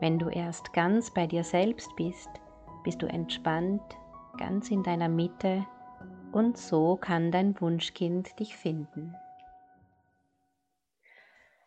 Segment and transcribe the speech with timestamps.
[0.00, 2.30] Wenn du erst ganz bei dir selbst bist,
[2.84, 3.82] bist du entspannt,
[4.38, 5.66] ganz in deiner Mitte
[6.32, 9.14] und so kann dein Wunschkind dich finden.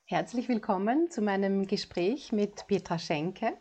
[0.06, 3.54] Herzlich willkommen zu meinem Gespräch mit Petra Schenke.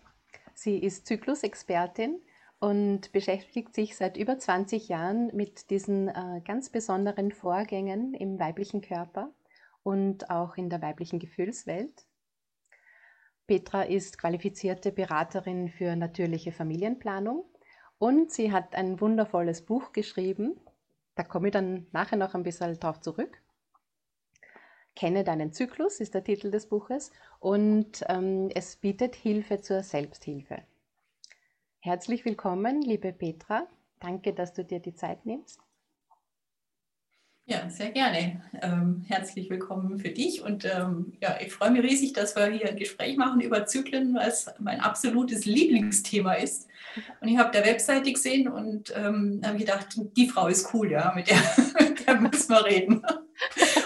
[0.54, 2.22] Sie ist Zyklusexpertin
[2.58, 8.80] und beschäftigt sich seit über 20 Jahren mit diesen äh, ganz besonderen Vorgängen im weiblichen
[8.80, 9.34] Körper
[9.82, 12.06] und auch in der weiblichen Gefühlswelt.
[13.52, 17.44] Petra ist qualifizierte Beraterin für natürliche Familienplanung
[17.98, 20.58] und sie hat ein wundervolles Buch geschrieben.
[21.16, 23.42] Da komme ich dann nachher noch ein bisschen drauf zurück.
[24.96, 30.62] Kenne deinen Zyklus ist der Titel des Buches und ähm, es bietet Hilfe zur Selbsthilfe.
[31.80, 33.66] Herzlich willkommen, liebe Petra.
[34.00, 35.60] Danke, dass du dir die Zeit nimmst.
[37.52, 38.40] Ja, sehr gerne.
[38.62, 40.40] Ähm, herzlich willkommen für dich.
[40.40, 44.16] Und ähm, ja, ich freue mich riesig, dass wir hier ein Gespräch machen über Zyklen,
[44.16, 46.66] es mein absolutes Lieblingsthema ist.
[47.20, 51.12] Und ich habe der Webseite gesehen und ähm, habe gedacht, die Frau ist cool, ja,
[51.14, 51.36] mit der,
[51.78, 53.02] mit der müssen wir reden.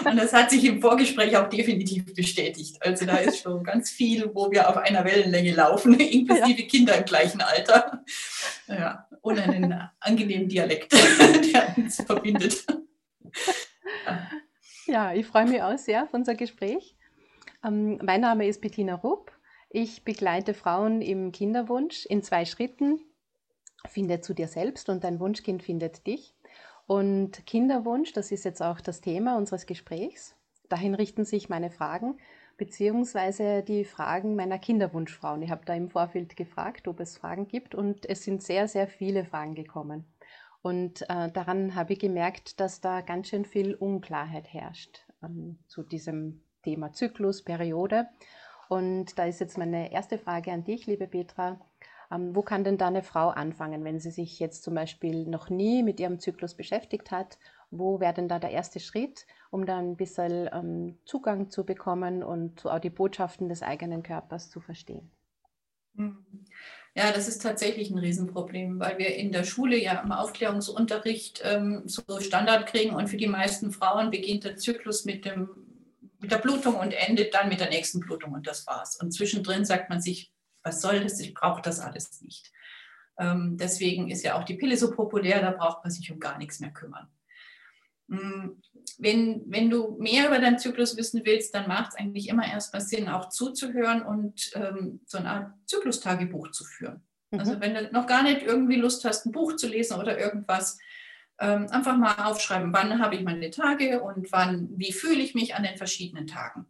[0.05, 2.77] Und das hat sich im Vorgespräch auch definitiv bestätigt.
[2.79, 6.67] Also da ist schon ganz viel, wo wir auf einer Wellenlänge laufen, inklusive ja.
[6.69, 8.01] Kinder im gleichen Alter.
[8.69, 10.93] Ja, und einen angenehmen Dialekt,
[11.53, 12.65] der uns verbindet.
[14.87, 16.95] Ja, ich freue mich auch sehr auf unser Gespräch.
[17.61, 19.33] Ähm, mein Name ist Bettina Rupp.
[19.69, 23.01] Ich begleite Frauen im Kinderwunsch in zwei Schritten.
[23.85, 26.35] Finde zu dir selbst und dein Wunschkind findet dich.
[26.85, 30.35] Und Kinderwunsch, das ist jetzt auch das Thema unseres Gesprächs.
[30.69, 32.17] Dahin richten sich meine Fragen,
[32.57, 35.41] beziehungsweise die Fragen meiner Kinderwunschfrauen.
[35.41, 38.87] Ich habe da im Vorfeld gefragt, ob es Fragen gibt und es sind sehr, sehr
[38.87, 40.05] viele Fragen gekommen.
[40.61, 45.83] Und äh, daran habe ich gemerkt, dass da ganz schön viel Unklarheit herrscht ähm, zu
[45.83, 48.07] diesem Thema Zyklus, Periode.
[48.69, 51.59] Und da ist jetzt meine erste Frage an dich, liebe Petra.
[52.11, 55.49] Ähm, wo kann denn da eine Frau anfangen, wenn sie sich jetzt zum Beispiel noch
[55.49, 57.37] nie mit ihrem Zyklus beschäftigt hat?
[57.69, 62.23] Wo wäre denn da der erste Schritt, um da ein bisschen ähm, Zugang zu bekommen
[62.23, 65.11] und auch die Botschaften des eigenen Körpers zu verstehen?
[66.97, 71.83] Ja, das ist tatsächlich ein Riesenproblem, weil wir in der Schule ja im Aufklärungsunterricht ähm,
[71.85, 75.47] so Standard kriegen und für die meisten Frauen beginnt der Zyklus mit, dem,
[76.17, 78.99] mit der Blutung und endet dann mit der nächsten Blutung und das war's.
[78.99, 80.31] Und zwischendrin sagt man sich,
[80.63, 82.51] was soll das, ich brauche das alles nicht.
[83.19, 86.39] Ähm, deswegen ist ja auch die Pille so populär, da braucht man sich um gar
[86.39, 87.07] nichts mehr kümmern.
[88.07, 88.61] Mm,
[88.99, 92.81] wenn, wenn du mehr über deinen Zyklus wissen willst, dann macht es eigentlich immer erstmal
[92.81, 97.01] Sinn, auch zuzuhören und ähm, so eine Art Zyklustagebuch zu führen.
[97.31, 97.39] Mhm.
[97.39, 100.77] Also wenn du noch gar nicht irgendwie Lust hast, ein Buch zu lesen oder irgendwas,
[101.39, 105.55] ähm, einfach mal aufschreiben, wann habe ich meine Tage und wann, wie fühle ich mich
[105.55, 106.65] an den verschiedenen Tagen.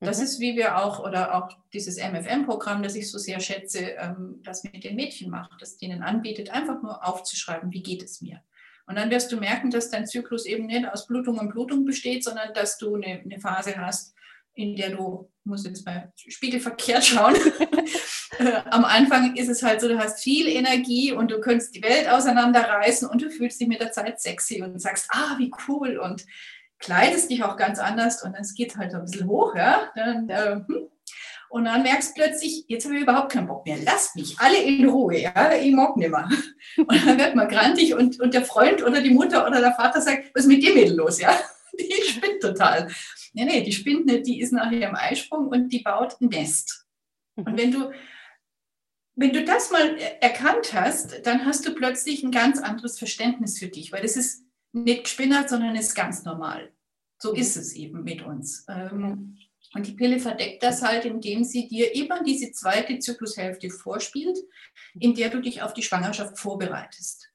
[0.00, 0.24] Das mhm.
[0.24, 4.64] ist, wie wir auch, oder auch dieses MFM-Programm, das ich so sehr schätze, ähm, das
[4.64, 8.42] mit den Mädchen macht, das denen anbietet, einfach nur aufzuschreiben, wie geht es mir.
[8.86, 12.24] Und dann wirst du merken, dass dein Zyklus eben nicht aus Blutung und Blutung besteht,
[12.24, 14.14] sondern dass du eine, eine Phase hast,
[14.54, 17.34] in der du, ich muss jetzt mal spiegelverkehrt schauen,
[18.38, 21.82] äh, am Anfang ist es halt so, du hast viel Energie und du könntest die
[21.82, 25.98] Welt auseinanderreißen und du fühlst dich mit der Zeit sexy und sagst, ah, wie cool
[25.98, 26.24] und
[26.78, 29.90] kleidest dich auch ganz anders und dann geht es halt so ein bisschen hoch, ja.
[29.96, 30.88] Dann, äh, hm.
[31.54, 33.78] Und dann merkst du plötzlich, jetzt habe ich überhaupt keinen Bock mehr.
[33.84, 36.28] Lasst mich alle in Ruhe, ja, ich mag nicht mehr.
[36.76, 40.00] Und dann wird man grantig und, und der Freund oder die Mutter oder der Vater
[40.00, 41.32] sagt, was ist mit dir Mädel los, ja?
[41.78, 42.88] Die spinnt total.
[43.34, 46.86] Nee, nee, die spinnt nicht, die ist nachher im Eisprung und die baut ein Nest.
[47.36, 47.56] Und mhm.
[47.56, 47.92] wenn du,
[49.14, 53.68] wenn du das mal erkannt hast, dann hast du plötzlich ein ganz anderes Verständnis für
[53.68, 56.72] dich, weil das ist nicht gespinnert, sondern ist ganz normal.
[57.22, 57.38] So mhm.
[57.38, 58.66] ist es eben mit uns.
[58.68, 59.38] Ähm,
[59.74, 64.38] und die Pille verdeckt das halt, indem sie dir immer diese zweite Zyklushälfte vorspielt,
[64.98, 67.28] in der du dich auf die Schwangerschaft vorbereitest.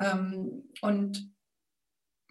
[0.00, 1.32] Ähm, und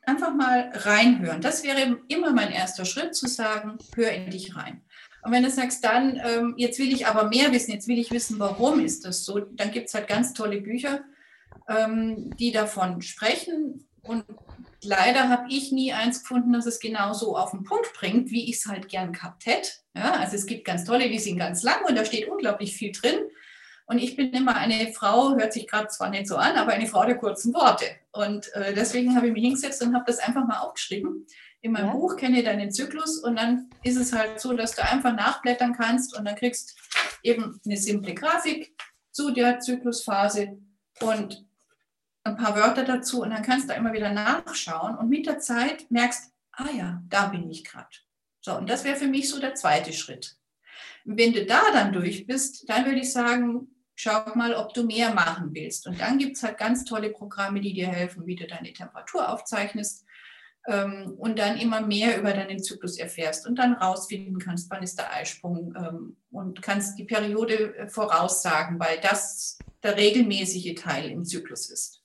[0.04, 1.42] einfach mal reinhören.
[1.42, 4.82] Das wäre immer mein erster Schritt, zu sagen, hör in dich rein.
[5.24, 8.12] Und wenn du sagst, dann, ähm, jetzt will ich aber mehr wissen, jetzt will ich
[8.12, 11.04] wissen, warum ist das so, dann gibt es halt ganz tolle Bücher,
[11.68, 13.86] ähm, die davon sprechen.
[14.04, 14.24] Und
[14.84, 18.50] leider habe ich nie eins gefunden, das es genau so auf den Punkt bringt, wie
[18.50, 19.70] ich es halt gern gehabt hätte.
[19.96, 22.92] Ja, also es gibt ganz tolle, die sind ganz lang und da steht unglaublich viel
[22.92, 23.20] drin.
[23.90, 26.88] Und ich bin immer eine Frau, hört sich gerade zwar nicht so an, aber eine
[26.88, 27.86] Frau der kurzen Worte.
[28.12, 31.26] Und äh, deswegen habe ich mich hingesetzt und habe das einfach mal aufgeschrieben.
[31.62, 31.94] In meinem ja.
[31.94, 36.18] Buch kenne deinen Zyklus und dann ist es halt so, dass du einfach nachblättern kannst
[36.18, 36.78] und dann kriegst
[37.24, 38.76] eben eine simple Grafik
[39.12, 40.60] zu der Zyklusphase
[41.00, 41.47] und
[42.28, 45.90] ein paar Wörter dazu und dann kannst du immer wieder nachschauen und mit der Zeit
[45.90, 47.88] merkst, ah ja, da bin ich gerade.
[48.42, 50.38] So, und das wäre für mich so der zweite Schritt.
[51.06, 55.14] Wenn du da dann durch bist, dann würde ich sagen, schau mal, ob du mehr
[55.14, 55.88] machen willst.
[55.88, 59.30] Und dann gibt es halt ganz tolle Programme, die dir helfen, wie du deine Temperatur
[59.30, 60.06] aufzeichnest
[60.68, 65.00] ähm, und dann immer mehr über deinen Zyklus erfährst und dann rausfinden kannst, wann ist
[65.00, 71.26] der Eisprung ähm, und kannst die Periode äh, voraussagen, weil das der regelmäßige Teil im
[71.26, 72.04] Zyklus ist.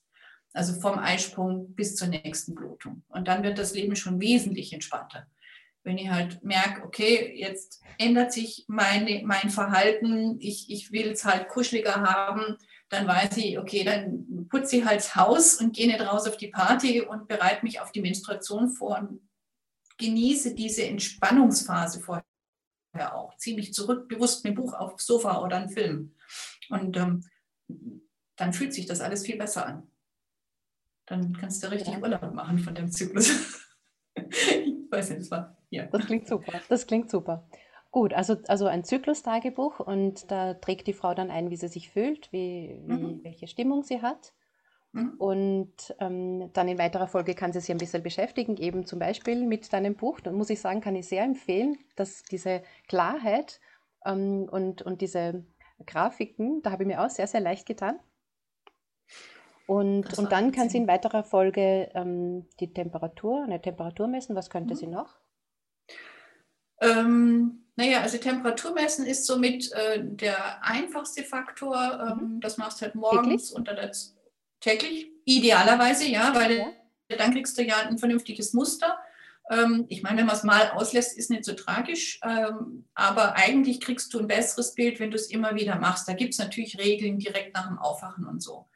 [0.52, 3.02] Also vom Eisprung bis zur nächsten Blutung.
[3.08, 5.26] Und dann wird das Leben schon wesentlich entspannter.
[5.82, 11.24] Wenn ich halt merke, okay, jetzt ändert sich meine, mein Verhalten, ich, ich will es
[11.24, 12.56] halt kuscheliger haben,
[12.88, 16.36] dann weiß ich, okay, dann putze ich halt das Haus und gehe nicht raus auf
[16.36, 19.28] die Party und bereite mich auf die Menstruation vor und
[19.96, 23.36] genieße diese Entspannungsphase vorher auch.
[23.38, 26.14] Ziehe mich zurück, bewusst mit Buch aufs Sofa oder einen Film.
[26.68, 27.24] Und ähm,
[28.36, 29.91] dann fühlt sich das alles viel besser an.
[31.12, 32.00] Dann kannst du richtig ja.
[32.00, 33.28] Urlaub machen von dem Zyklus.
[34.14, 35.84] ich weiß nicht, das war, ja.
[35.84, 36.52] Das klingt super.
[36.70, 37.46] Das klingt super.
[37.90, 41.90] Gut, also, also ein Zyklustagebuch und da trägt die Frau dann ein, wie sie sich
[41.90, 43.20] fühlt, wie, wie mhm.
[43.24, 44.32] welche Stimmung sie hat.
[44.92, 45.14] Mhm.
[45.18, 49.46] Und ähm, dann in weiterer Folge kann sie sich ein bisschen beschäftigen, eben zum Beispiel
[49.46, 50.20] mit deinem Buch.
[50.20, 53.60] Da muss ich sagen, kann ich sehr empfehlen, dass diese Klarheit
[54.06, 55.44] ähm, und, und diese
[55.84, 58.00] Grafiken, da habe ich mir auch sehr, sehr leicht getan.
[59.66, 64.34] Und, und dann kann sie in weiterer Folge ähm, die Temperatur, eine Temperatur messen.
[64.34, 64.78] Was könnte mhm.
[64.78, 65.18] sie noch?
[66.80, 71.76] Ähm, naja, also Temperatur messen ist somit äh, der einfachste Faktor.
[71.76, 72.40] Ähm, mhm.
[72.40, 73.56] Das machst du halt morgens täglich?
[73.56, 73.90] und dann
[74.60, 75.08] täglich.
[75.24, 76.58] Idealerweise, ja, weil
[77.08, 77.16] ja.
[77.16, 78.98] dann kriegst du ja ein vernünftiges Muster.
[79.50, 83.80] Ähm, ich meine, wenn man es mal auslässt, ist nicht so tragisch, ähm, aber eigentlich
[83.80, 86.08] kriegst du ein besseres Bild, wenn du es immer wieder machst.
[86.08, 88.66] Da gibt es natürlich Regeln direkt nach dem Aufwachen und so.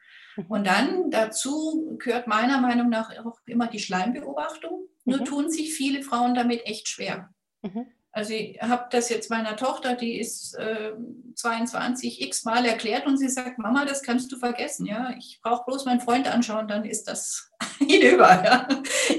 [0.47, 4.87] Und dann dazu gehört meiner Meinung nach auch immer die Schleimbeobachtung.
[5.05, 5.25] Nur mhm.
[5.25, 7.29] tun sich viele Frauen damit echt schwer.
[7.61, 7.87] Mhm.
[8.11, 10.93] Also ich habe das jetzt meiner Tochter, die ist äh,
[11.35, 14.85] 22, x-mal erklärt und sie sagt, Mama, das kannst du vergessen.
[14.87, 15.13] Ja?
[15.17, 18.43] Ich brauche bloß meinen Freund anschauen, dann ist das hinüber.
[18.43, 18.67] Ja?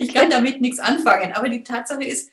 [0.01, 1.33] Ich kann damit nichts anfangen.
[1.33, 2.31] Aber die Tatsache ist,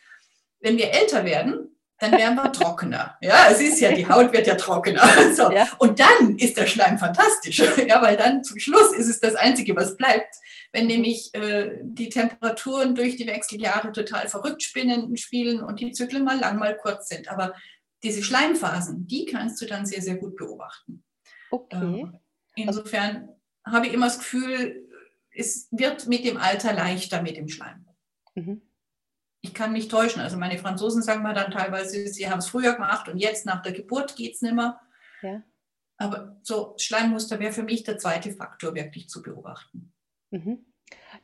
[0.60, 3.18] wenn wir älter werden, dann werden wir trockener.
[3.22, 5.02] Ja, es ist ja, die Haut wird ja trockener.
[5.36, 5.52] So.
[5.52, 5.68] Ja.
[5.80, 7.60] Und dann ist der Schleim fantastisch.
[7.88, 10.36] Ja, weil dann zum Schluss ist es das Einzige, was bleibt.
[10.72, 16.24] Wenn nämlich äh, die Temperaturen durch die Wechseljahre total verrückt spinnen, spielen und die Zyklen
[16.24, 17.30] mal lang, mal kurz sind.
[17.30, 17.54] Aber
[18.04, 21.04] diese Schleimphasen, die kannst du dann sehr, sehr gut beobachten.
[21.50, 21.76] Okay.
[21.76, 22.20] Ähm,
[22.56, 23.30] insofern
[23.66, 24.88] habe ich immer das Gefühl,
[25.32, 27.86] es wird mit dem Alter leichter mit dem Schleim.
[28.36, 28.62] Mhm
[29.46, 30.22] ich kann mich täuschen.
[30.22, 33.62] Also meine Franzosen sagen mal dann teilweise, sie haben es früher gemacht und jetzt nach
[33.62, 34.80] der Geburt geht es nicht mehr.
[35.22, 35.44] Ja.
[35.98, 39.94] Aber so Schleimmuster wäre für mich der zweite Faktor wirklich zu beobachten.
[40.32, 40.66] Mhm.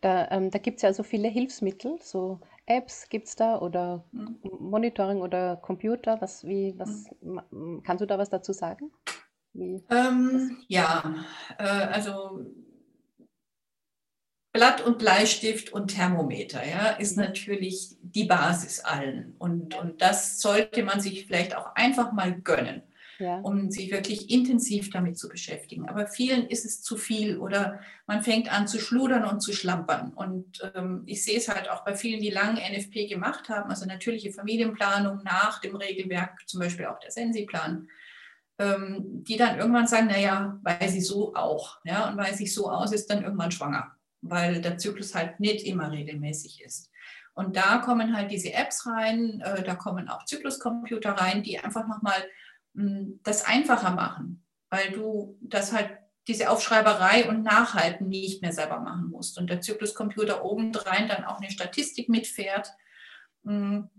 [0.01, 4.05] Da, ähm, da gibt es ja so viele Hilfsmittel, so Apps gibt es da oder
[4.11, 4.39] mhm.
[4.59, 6.21] Monitoring oder Computer.
[6.21, 7.81] Was, wie, was, mhm.
[7.83, 8.91] Kannst du da was dazu sagen?
[9.55, 11.15] Ähm, ja,
[11.57, 12.45] äh, also
[14.53, 19.33] Blatt und Bleistift und Thermometer, ja, ist natürlich die Basis allen.
[19.39, 22.81] Und, und das sollte man sich vielleicht auch einfach mal gönnen,
[23.17, 23.37] ja.
[23.37, 25.87] um sich wirklich intensiv damit zu beschäftigen.
[25.87, 30.11] Aber vielen ist es zu viel oder man fängt an zu schludern und zu schlampern.
[30.13, 33.85] Und ähm, ich sehe es halt auch bei vielen, die lange NFP gemacht haben, also
[33.85, 37.87] natürliche Familienplanung nach dem Regelwerk, zum Beispiel auch der Sensiplan
[38.59, 42.69] ähm, die dann irgendwann sagen, naja, weil sie so auch, ja, und weil sich so
[42.69, 46.91] aus ist, dann irgendwann schwanger weil der Zyklus halt nicht immer regelmäßig ist.
[47.33, 51.87] Und da kommen halt diese Apps rein, äh, da kommen auch Zykluscomputer rein, die einfach
[51.87, 52.23] nochmal
[52.75, 55.97] hm, das einfacher machen, weil du das halt
[56.27, 59.37] diese Aufschreiberei und Nachhalten nicht mehr selber machen musst.
[59.37, 62.71] Und der Zykluscomputer obendrein dann auch eine Statistik mitfährt,
[63.43, 63.89] hm,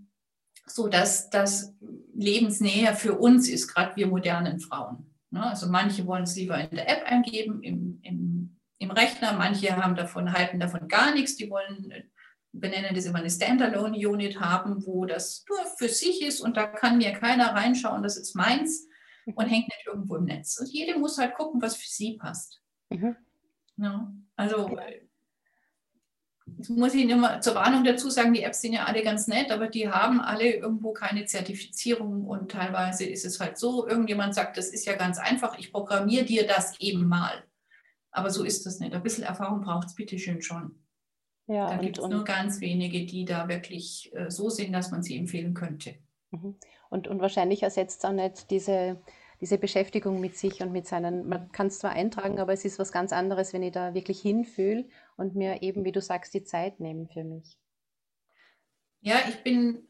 [0.67, 1.75] so dass das
[2.15, 5.13] lebensnäher für uns ist, gerade wir modernen Frauen.
[5.31, 5.45] Ne?
[5.45, 9.33] Also manche wollen es lieber in der App eingeben, im, im im Rechner.
[9.33, 11.37] Manche haben davon, halten davon gar nichts.
[11.37, 12.11] Die wollen,
[12.53, 16.99] benennen das immer eine Standalone-Unit haben, wo das nur für sich ist und da kann
[16.99, 18.87] mir keiner reinschauen, das ist meins
[19.25, 20.59] und hängt nicht irgendwo im Netz.
[20.59, 22.61] Und jede muss halt gucken, was für sie passt.
[22.91, 23.17] Mhm.
[23.77, 24.77] Ja, also
[26.45, 29.51] das muss ich immer zur Warnung dazu sagen, die Apps sind ja alle ganz nett,
[29.51, 34.59] aber die haben alle irgendwo keine Zertifizierung und teilweise ist es halt so, irgendjemand sagt,
[34.59, 37.45] das ist ja ganz einfach, ich programmiere dir das eben mal.
[38.13, 38.95] Aber so ist das nicht.
[38.95, 40.79] Ein bisschen Erfahrung braucht es bitteschön schon.
[41.47, 45.03] Ja, da gibt es nur ganz wenige, die da wirklich äh, so sind, dass man
[45.03, 45.97] sie empfehlen könnte.
[46.31, 46.57] Mhm.
[46.89, 49.01] Und, und wahrscheinlich ersetzt es auch nicht diese,
[49.41, 52.79] diese Beschäftigung mit sich und mit seinen, man kann es zwar eintragen, aber es ist
[52.79, 56.45] was ganz anderes, wenn ich da wirklich hinfühle und mir eben, wie du sagst, die
[56.45, 57.59] Zeit nehmen für mich.
[59.01, 59.89] Ja, ich bin,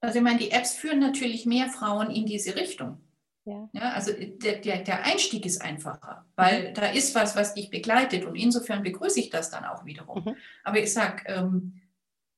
[0.00, 2.98] also ich meine, die Apps führen natürlich mehr Frauen in diese Richtung.
[3.44, 3.68] Ja.
[3.72, 6.74] ja also der, der, der Einstieg ist einfacher, weil mhm.
[6.74, 10.24] da ist was, was dich begleitet und insofern begrüße ich das dann auch wiederum.
[10.24, 10.36] Mhm.
[10.64, 11.80] Aber ich sage, ähm,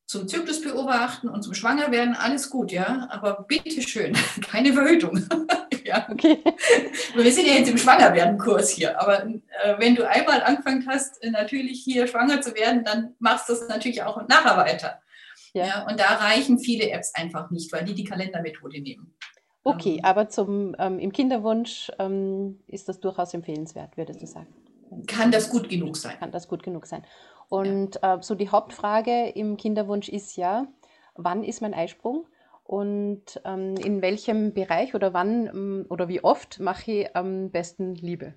[0.06, 4.16] zum Zyklus beobachten und zum Schwangerwerden alles gut, ja, aber bitteschön,
[4.50, 5.26] keine Verhütung.
[5.84, 6.06] ja.
[6.10, 6.38] Okay.
[7.14, 11.30] Wir sind ja jetzt im Schwangerwerden-Kurs hier, aber äh, wenn du einmal angefangen hast, äh,
[11.30, 15.00] natürlich hier schwanger zu werden, dann machst du das natürlich auch nachher weiter.
[15.52, 15.66] Ja.
[15.66, 15.86] ja.
[15.86, 19.14] und da reichen viele Apps einfach nicht, weil die die Kalendermethode nehmen.
[19.64, 24.46] Okay, ähm, aber zum, ähm, im Kinderwunsch ähm, ist das durchaus empfehlenswert, würdest du sagen?
[25.06, 26.16] Kann das gut genug sein?
[26.18, 27.02] Kann das gut genug sein.
[27.48, 28.16] Und ja.
[28.16, 30.66] äh, so die Hauptfrage im Kinderwunsch ist ja,
[31.14, 32.26] wann ist mein Eisprung?
[32.62, 38.34] Und ähm, in welchem Bereich oder wann oder wie oft mache ich am besten Liebe?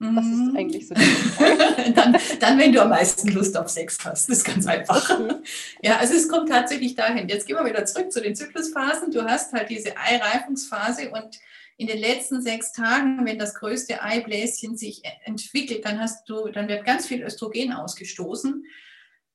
[0.00, 0.56] Das ist mhm.
[0.56, 0.94] eigentlich so.
[1.94, 4.28] dann, dann, wenn du am meisten Lust auf Sex hast.
[4.28, 5.10] Das ist ganz einfach.
[5.10, 5.34] Okay.
[5.82, 7.28] Ja, also es kommt tatsächlich dahin.
[7.28, 9.10] Jetzt gehen wir wieder zurück zu den Zyklusphasen.
[9.10, 11.40] Du hast halt diese Eireifungsphase und
[11.78, 16.68] in den letzten sechs Tagen, wenn das größte Eibläschen sich entwickelt, dann hast du, dann
[16.68, 18.64] wird ganz viel Östrogen ausgestoßen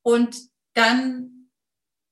[0.02, 0.36] und
[0.74, 1.50] dann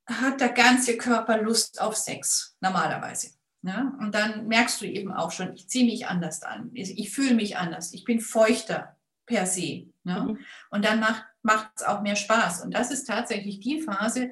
[0.08, 3.32] hat der ganze Körper Lust auf Sex, normalerweise.
[3.62, 3.94] Ne?
[4.00, 7.58] Und dann merkst du eben auch schon, ich ziehe mich anders an, ich fühle mich
[7.58, 9.88] anders, ich bin feuchter per se.
[10.04, 10.28] Ne?
[10.28, 10.40] Mhm.
[10.72, 11.06] Und dann
[11.44, 12.64] macht es auch mehr Spaß.
[12.64, 14.32] Und das ist tatsächlich die Phase,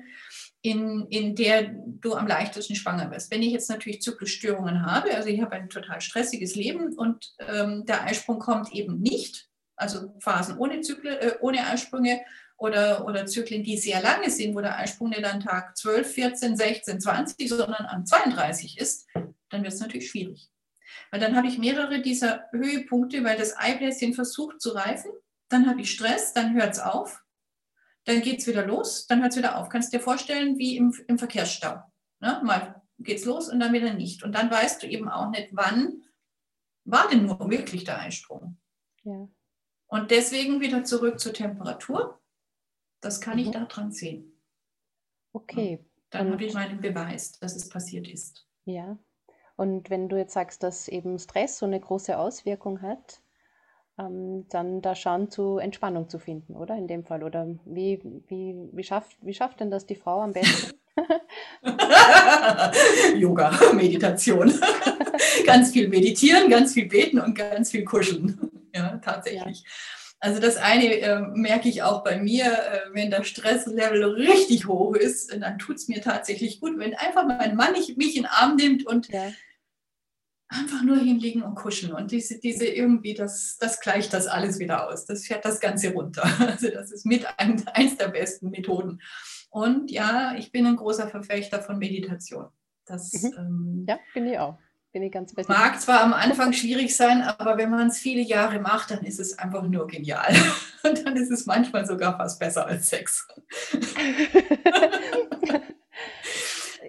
[0.61, 3.31] in, in der du am leichtesten schwanger wirst.
[3.31, 7.85] Wenn ich jetzt natürlich Zyklusstörungen habe, also ich habe ein total stressiges Leben und ähm,
[7.85, 12.19] der Eisprung kommt eben nicht, also Phasen ohne, Zykle, äh, ohne Eisprünge
[12.59, 16.57] oder, oder Zyklen, die sehr lange sind, wo der Eisprung nicht an Tag 12, 14,
[16.57, 19.07] 16, 20, sondern an 32 ist,
[19.49, 20.49] dann wird es natürlich schwierig.
[21.11, 25.11] Weil dann habe ich mehrere dieser Höhepunkte, weil das Eibläschen versucht zu reifen,
[25.49, 27.23] dann habe ich Stress, dann hört es auf
[28.09, 29.69] dann geht es wieder los, dann hört es wieder auf.
[29.69, 31.83] Kannst du dir vorstellen, wie im, im Verkehrsstau.
[32.19, 32.41] Ne?
[32.43, 34.23] Mal es los und dann wieder nicht.
[34.23, 36.03] Und dann weißt du eben auch nicht, wann
[36.85, 38.57] war denn nur wirklich der Eisprung.
[39.03, 39.29] Ja.
[39.87, 42.18] Und deswegen wieder zurück zur Temperatur.
[43.01, 43.39] Das kann mhm.
[43.39, 44.33] ich daran sehen.
[45.33, 45.85] Okay.
[46.09, 48.45] Dann habe ich meinen Beweis, dass es passiert ist.
[48.65, 48.97] Ja.
[49.55, 53.21] Und wenn du jetzt sagst, dass eben Stress so eine große Auswirkung hat,
[53.99, 56.75] ähm, dann da schauen, zu Entspannung zu finden, oder?
[56.75, 57.23] In dem Fall.
[57.23, 60.73] Oder wie, wie, wie, schafft, wie schafft denn das die Frau am besten?
[63.17, 64.53] Yoga, Meditation.
[65.45, 68.39] ganz viel meditieren, ganz viel beten und ganz viel kuscheln.
[68.73, 69.59] Ja, tatsächlich.
[69.59, 69.98] Ja.
[70.21, 74.95] Also das eine äh, merke ich auch bei mir, äh, wenn der Stresslevel richtig hoch
[74.95, 78.55] ist, dann tut es mir tatsächlich gut, wenn einfach mein Mann mich in den Arm
[78.57, 79.31] nimmt und ja
[80.49, 81.93] einfach nur hinlegen und kuscheln.
[81.93, 85.05] Und diese, diese irgendwie, das, das gleicht das alles wieder aus.
[85.05, 86.23] Das fährt das Ganze runter.
[86.39, 89.01] Also das ist mit ein, eins der besten Methoden.
[89.51, 92.47] Und ja, ich bin ein großer Verfechter von Meditation.
[92.85, 93.33] Das, mhm.
[93.37, 94.57] ähm, ja, bin ich auch.
[94.91, 98.59] Bin ich ganz Mag zwar am Anfang schwierig sein, aber wenn man es viele Jahre
[98.59, 100.33] macht, dann ist es einfach nur genial.
[100.83, 103.27] Und dann ist es manchmal sogar fast besser als Sex.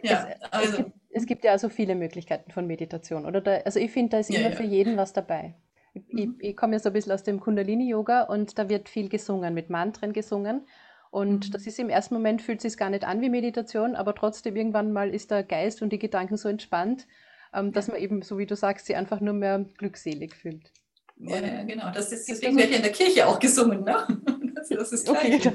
[0.02, 3.42] ja, also es gibt ja also viele Möglichkeiten von Meditation, oder?
[3.42, 4.56] Da, also ich finde, da ist ja, immer ja.
[4.56, 5.54] für jeden was dabei.
[5.92, 6.36] Ich, mhm.
[6.40, 9.52] ich, ich komme ja so ein bisschen aus dem Kundalini-Yoga und da wird viel gesungen,
[9.52, 10.66] mit Mantren gesungen.
[11.10, 11.52] Und mhm.
[11.52, 14.56] das ist im ersten Moment, fühlt es sich gar nicht an wie Meditation, aber trotzdem
[14.56, 17.06] irgendwann mal ist der Geist und die Gedanken so entspannt,
[17.54, 20.72] ähm, dass man eben, so wie du sagst, sich einfach nur mehr glückselig fühlt.
[21.16, 21.90] Ja, ja genau.
[21.92, 24.06] Das ist, deswegen wird ja in der Kirche auch gesungen, ne?
[24.60, 25.46] Das, das ist gleich.
[25.46, 25.52] Okay.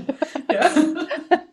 [0.52, 0.72] Ja.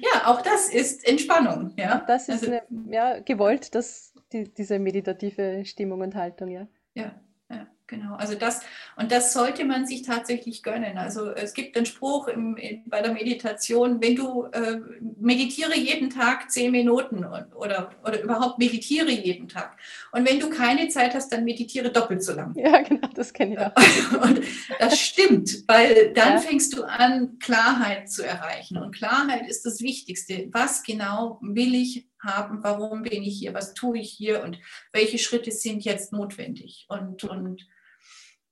[0.00, 1.72] Ja, auch das ist Entspannung.
[1.76, 2.04] Ja?
[2.06, 2.62] Das ist also, eine,
[2.92, 6.66] ja, gewollt, dass die, diese meditative Stimmung und Haltung, ja.
[6.94, 7.14] Ja,
[7.88, 8.62] Genau, also das
[8.96, 10.98] und das sollte man sich tatsächlich gönnen.
[10.98, 14.80] Also es gibt einen Spruch im, in, bei der Meditation, wenn du äh,
[15.20, 19.76] meditiere jeden Tag zehn Minuten und, oder, oder überhaupt meditiere jeden Tag.
[20.10, 22.54] Und wenn du keine Zeit hast, dann meditiere doppelt so lang.
[22.56, 24.22] Ja, genau, das kenne ich auch.
[24.28, 24.40] und
[24.80, 26.38] das stimmt, weil dann ja.
[26.38, 28.78] fängst du an, Klarheit zu erreichen.
[28.78, 30.48] Und Klarheit ist das Wichtigste.
[30.50, 34.58] Was genau will ich haben, warum bin ich hier, was tue ich hier und
[34.92, 36.86] welche Schritte sind jetzt notwendig.
[36.88, 37.66] Und, und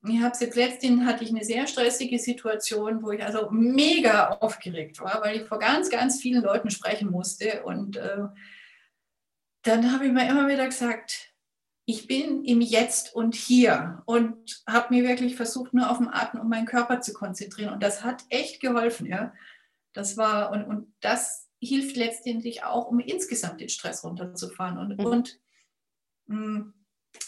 [0.06, 4.28] ich habe es jetzt letztens hatte ich eine sehr stressige Situation, wo ich also mega
[4.40, 7.62] aufgeregt war, weil ich vor ganz, ganz vielen Leuten sprechen musste.
[7.64, 8.24] Und äh,
[9.62, 11.32] dann habe ich mir immer wieder gesagt,
[11.86, 16.40] ich bin im Jetzt und Hier und habe mir wirklich versucht, nur auf den Atem
[16.40, 17.72] und meinen Körper zu konzentrieren.
[17.72, 19.32] Und das hat echt geholfen, ja.
[19.94, 24.78] Das war, und, und das hilft letztendlich auch, um insgesamt den Stress runterzufahren.
[24.78, 25.06] Und, mhm.
[25.06, 25.40] und
[26.26, 26.72] mh,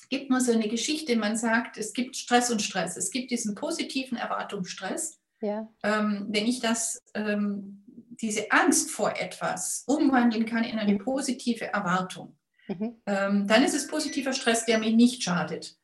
[0.09, 2.97] gibt nur so eine Geschichte, man sagt, es gibt Stress und Stress.
[2.97, 5.19] Es gibt diesen positiven Erwartungsstress.
[5.41, 5.69] Ja.
[5.83, 7.85] Ähm, wenn ich das, ähm,
[8.21, 12.37] diese Angst vor etwas umwandeln kann in eine positive Erwartung,
[12.69, 12.97] mhm.
[13.07, 15.77] ähm, dann ist es positiver Stress, der mir nicht schadet.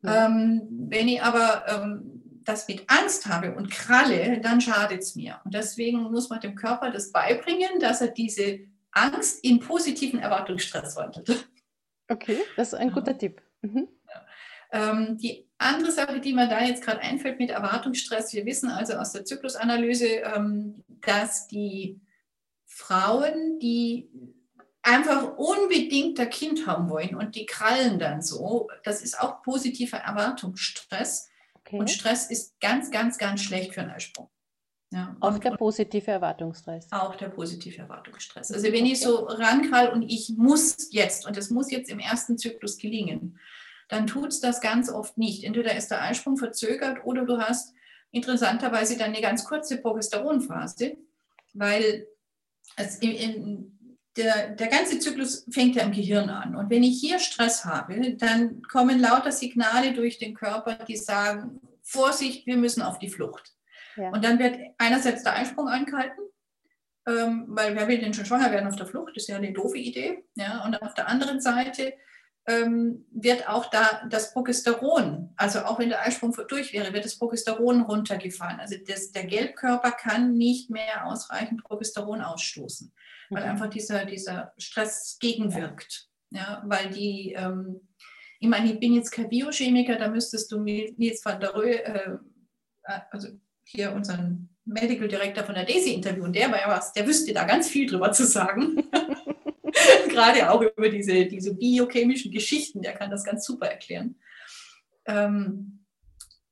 [0.00, 0.86] Mhm.
[0.90, 5.40] wenn ich aber ähm, das mit Angst habe und kralle, dann schadet es mir.
[5.44, 8.60] Und deswegen muss man dem Körper das beibringen, dass er diese
[8.92, 11.48] Angst in positiven Erwartungsstress wandelt.
[12.08, 13.18] Okay, das ist ein guter ja.
[13.18, 13.42] Tipp.
[13.62, 13.88] Mhm.
[14.70, 18.94] Ähm, die andere Sache, die mir da jetzt gerade einfällt mit Erwartungsstress, wir wissen also
[18.94, 22.00] aus der Zyklusanalyse, ähm, dass die
[22.66, 24.08] Frauen, die
[24.82, 29.98] einfach unbedingt ein Kind haben wollen und die krallen dann so, das ist auch positiver
[29.98, 31.28] Erwartungsstress.
[31.54, 31.78] Okay.
[31.78, 34.30] Und Stress ist ganz, ganz, ganz schlecht für einen Eisprung.
[34.90, 36.90] Ja, auch der positive Erwartungsstress.
[36.90, 38.50] Auch der positive Erwartungsstress.
[38.52, 42.38] Also wenn ich so rankrall und ich muss jetzt, und das muss jetzt im ersten
[42.38, 43.38] Zyklus gelingen,
[43.88, 45.44] dann tut es das ganz oft nicht.
[45.44, 47.74] Entweder ist der Eisprung verzögert oder du hast
[48.12, 50.96] interessanterweise dann eine ganz kurze Progesteronphase,
[51.52, 52.06] weil
[52.76, 53.78] es in, in
[54.16, 56.56] der, der ganze Zyklus fängt ja im Gehirn an.
[56.56, 61.60] Und wenn ich hier Stress habe, dann kommen lauter Signale durch den Körper, die sagen,
[61.82, 63.54] Vorsicht, wir müssen auf die Flucht.
[63.98, 64.10] Ja.
[64.10, 66.22] Und dann wird einerseits der Einsprung angehalten,
[67.06, 69.16] ähm, weil wer will denn schon schwanger werden auf der Flucht?
[69.16, 70.24] Das ist ja eine doofe Idee.
[70.34, 70.64] Ja?
[70.64, 71.94] Und auf der anderen Seite
[72.46, 77.18] ähm, wird auch da das Progesteron, also auch wenn der Eisprung durch wäre, wird das
[77.18, 78.58] Progesteron runtergefahren.
[78.58, 82.92] Also das, der Gelbkörper kann nicht mehr ausreichend Progesteron ausstoßen,
[83.28, 83.50] weil mhm.
[83.50, 86.08] einfach dieser, dieser Stress gegenwirkt.
[86.30, 87.88] Ja, weil die, ähm,
[88.40, 92.18] ich meine, ich bin jetzt kein Biochemiker, da müsstest du jetzt van der Röhe, äh,
[93.10, 93.28] also
[93.70, 96.32] hier unseren Medical Director von der Daisy interviewen.
[96.32, 98.82] Der war ja was, der wüsste da ganz viel drüber zu sagen.
[100.08, 104.16] Gerade auch über diese, diese biochemischen Geschichten, der kann das ganz super erklären.
[105.06, 105.84] Ähm,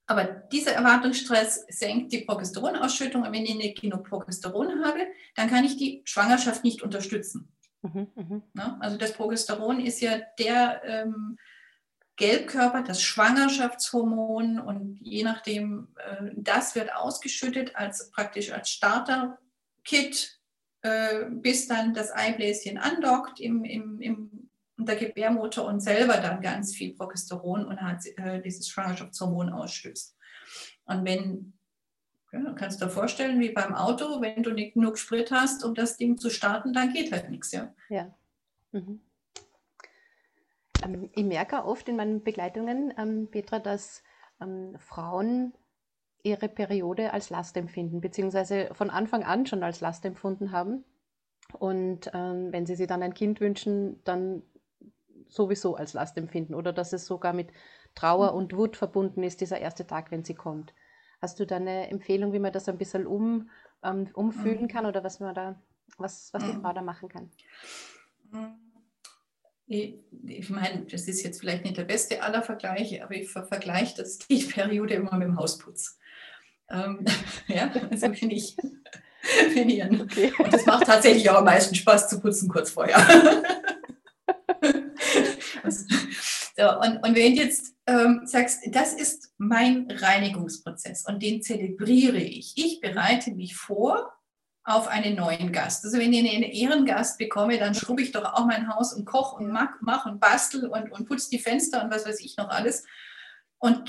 [0.07, 3.22] aber dieser Erwartungsstress senkt die Progesteronausschüttung.
[3.22, 5.00] Und wenn ich nicht genug Progesteron habe,
[5.35, 7.52] dann kann ich die Schwangerschaft nicht unterstützen.
[7.83, 8.79] Mhm, mh.
[8.81, 11.38] Also das Progesteron ist ja der ähm,
[12.16, 20.40] Gelbkörper, das Schwangerschaftshormon und je nachdem, äh, das wird ausgeschüttet als praktisch als Starter-Kit,
[20.83, 26.74] äh, bis dann das Eibläschen andockt im, im, im, der Gebärmutter und selber dann ganz
[26.74, 30.16] viel Progesteron und hat, äh, dieses Schwangerschaftshormon ausstößt.
[30.87, 31.52] Und wenn,
[32.33, 35.74] ja, kannst du dir vorstellen, wie beim Auto, wenn du nicht genug Sprit hast, um
[35.74, 37.52] das Ding zu starten, dann geht halt nichts.
[37.52, 37.74] Ja.
[37.90, 38.14] ja.
[38.72, 39.00] Mhm.
[40.84, 44.02] Ähm, ich merke oft in meinen Begleitungen, ähm, Petra, dass
[44.40, 45.52] ähm, Frauen
[46.22, 50.84] ihre Periode als Last empfinden, beziehungsweise von Anfang an schon als Last empfunden haben.
[51.58, 54.42] Und ähm, wenn sie sich dann ein Kind wünschen, dann
[55.28, 57.50] sowieso als Last empfinden oder dass es sogar mit
[57.94, 60.74] Trauer und Wut verbunden ist, dieser erste Tag, wenn sie kommt.
[61.20, 63.48] Hast du da eine Empfehlung, wie man das ein bisschen um,
[63.82, 64.68] ähm, umfühlen mhm.
[64.68, 65.60] kann oder was man da,
[65.96, 67.30] was, was die Frau da machen kann?
[69.66, 73.96] Mhm ich meine, das ist jetzt vielleicht nicht der beste aller Vergleiche, aber ich vergleiche
[73.96, 75.98] das die Periode immer mit dem Hausputz.
[76.70, 77.05] Ähm,
[77.48, 78.57] ja, also wenn ich,
[79.55, 80.33] wenn ich okay.
[80.38, 82.96] und das macht tatsächlich auch am meisten Spaß zu putzen kurz vorher.
[85.62, 85.85] also,
[86.57, 92.18] so, und, und wenn du jetzt ähm, sagst, das ist mein Reinigungsprozess und den zelebriere
[92.18, 92.55] ich.
[92.57, 94.12] Ich bereite mich vor
[94.66, 95.85] auf einen neuen Gast.
[95.85, 99.37] Also wenn ich einen Ehrengast bekomme, dann schrubbe ich doch auch mein Haus und koche
[99.37, 102.48] und mach, mach und bastel und, und putze die Fenster und was weiß ich noch
[102.48, 102.85] alles.
[103.59, 103.88] Und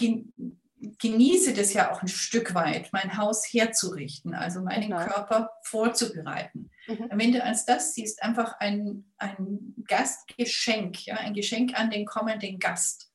[0.80, 5.04] genieße das ja auch ein Stück weit, mein Haus herzurichten, also meinen genau.
[5.04, 6.70] Körper vorzubereiten.
[6.88, 7.10] Mhm.
[7.12, 12.60] Wenn du als das siehst, einfach ein, ein Gastgeschenk, ja, ein Geschenk an den kommenden
[12.60, 13.12] Gast,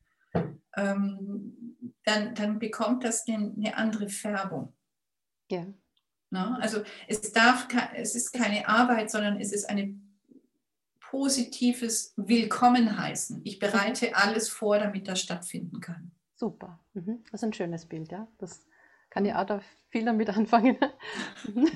[0.76, 4.74] ähm, dann, dann bekommt das eine, eine andere Färbung.
[5.48, 5.66] Ja.
[6.32, 6.58] Ne?
[6.60, 10.08] Also es, darf, es ist keine Arbeit, sondern es ist ein
[11.00, 13.42] positives Willkommenheißen.
[13.44, 16.10] Ich bereite alles vor, damit das stattfinden kann.
[16.34, 17.22] Super, mhm.
[17.30, 18.26] das ist ein schönes Bild, ja.
[18.38, 18.66] Das
[19.10, 20.78] kann ich auch da viel damit anfangen.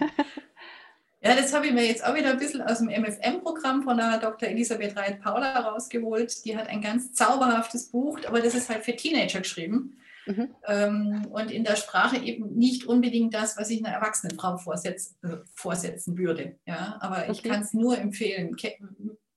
[1.22, 4.18] Ja, das habe ich mir jetzt auch wieder ein bisschen aus dem MFM-Programm von der
[4.18, 4.48] Dr.
[4.48, 6.44] Elisabeth Reit-Paula rausgeholt.
[6.44, 9.98] Die hat ein ganz zauberhaftes Buch, aber das ist halt für Teenager geschrieben.
[10.26, 10.54] Mhm.
[10.66, 15.16] Ähm, und in der Sprache eben nicht unbedingt das, was ich einer erwachsenen Frau vorsetz,
[15.22, 16.58] äh, vorsetzen würde.
[16.66, 16.98] Ja?
[17.00, 17.32] Aber okay.
[17.32, 18.56] ich kann es nur empfehlen.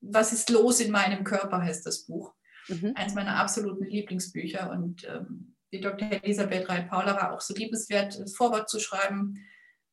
[0.02, 2.34] Was ist los in meinem Körper heißt das Buch.
[2.68, 2.94] Mhm.
[2.96, 4.72] Eins meiner absoluten Lieblingsbücher.
[4.72, 6.12] Und ähm, die Dr.
[6.24, 9.36] Elisabeth Reit-Paula war auch so liebenswert, das Vorwort zu schreiben.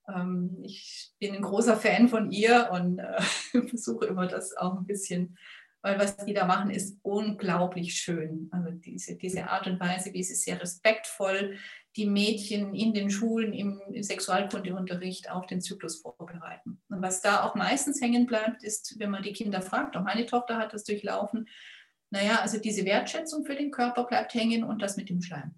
[0.09, 3.21] Ähm, ich bin ein großer Fan von ihr und äh,
[3.69, 5.37] versuche immer das auch ein bisschen
[5.83, 8.49] weil was die da machen, ist unglaublich schön.
[8.51, 11.59] Also diese, diese Art und Weise, wie sie sehr respektvoll
[11.97, 16.83] die Mädchen in den Schulen im, Sexualkundeunterricht auf den Zyklus vorbereiten.
[16.91, 20.27] Und was da auch meistens hängen bleibt, ist, wenn man die Kinder fragt, auch meine
[20.27, 21.49] Tochter hat das durchlaufen,
[22.11, 25.55] naja, also diese Wertschätzung für den Körper bleibt hängen und das mit dem Schleim.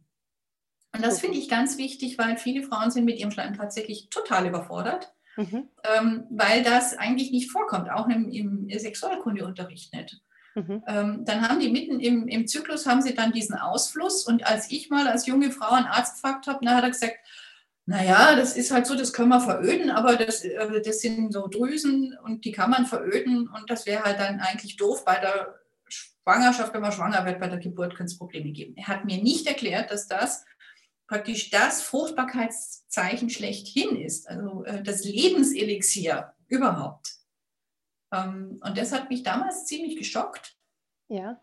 [0.94, 4.46] Und das finde ich ganz wichtig, weil viele Frauen sind mit ihrem Schleim tatsächlich total
[4.46, 5.68] überfordert mhm.
[5.96, 10.20] ähm, weil das eigentlich nicht vorkommt, auch im, im Sexualkundeunterricht nicht.
[10.54, 10.82] Mhm.
[10.86, 14.70] Ähm, dann haben die mitten im, im Zyklus, haben sie dann diesen Ausfluss und als
[14.70, 17.16] ich mal als junge Frau einen Arzt gefragt habe, hat er gesagt,
[17.86, 21.46] naja, das ist halt so, das können wir veröden, aber das, äh, das sind so
[21.46, 25.54] Drüsen und die kann man veröden und das wäre halt dann eigentlich doof bei der
[25.88, 28.74] Schwangerschaft, wenn man schwanger wird, bei der Geburt könnte es Probleme geben.
[28.76, 30.44] Er hat mir nicht erklärt, dass das
[31.08, 37.16] praktisch das Fruchtbarkeitszeichen schlechthin ist, also äh, das Lebenselixier überhaupt.
[38.12, 40.56] Ähm, und das hat mich damals ziemlich geschockt.
[41.08, 41.40] Ja.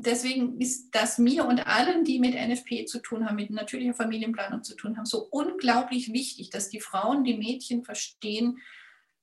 [0.00, 4.62] Deswegen ist das mir und allen, die mit NFP zu tun haben, mit natürlicher Familienplanung
[4.62, 8.58] zu tun haben, so unglaublich wichtig, dass die Frauen, die Mädchen verstehen,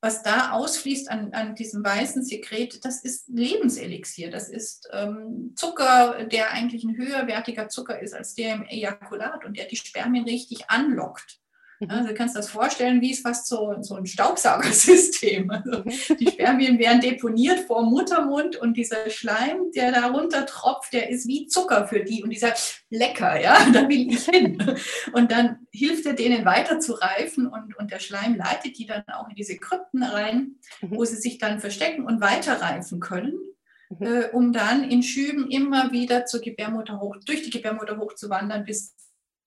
[0.00, 4.30] was da ausfließt an, an diesem weißen Sekret, das ist Lebenselixier.
[4.30, 9.56] Das ist ähm, Zucker, der eigentlich ein höherwertiger Zucker ist als der im Ejakulat und
[9.56, 11.40] der die Spermien richtig anlockt.
[11.80, 11.90] Mhm.
[11.90, 15.50] Also du kannst das vorstellen, wie es fast so, so ein Staubsaugersystem.
[15.56, 16.16] Also mhm.
[16.18, 21.26] die Spermien werden deponiert vor Muttermund und dieser Schleim, der da runter tropft, der ist
[21.26, 24.76] wie Zucker für die und die sagt, lecker, ja, da will ich hin.
[25.12, 29.04] Und dann hilft er denen weiter zu reifen und, und der Schleim leitet die dann
[29.12, 30.90] auch in diese Krypten rein, mhm.
[30.90, 33.38] wo sie sich dann verstecken und weiter reifen können.
[34.00, 38.28] Äh, um dann in Schüben immer wieder zur Gebärmutter hoch, durch die Gebärmutter hoch zu
[38.28, 38.96] wandern bis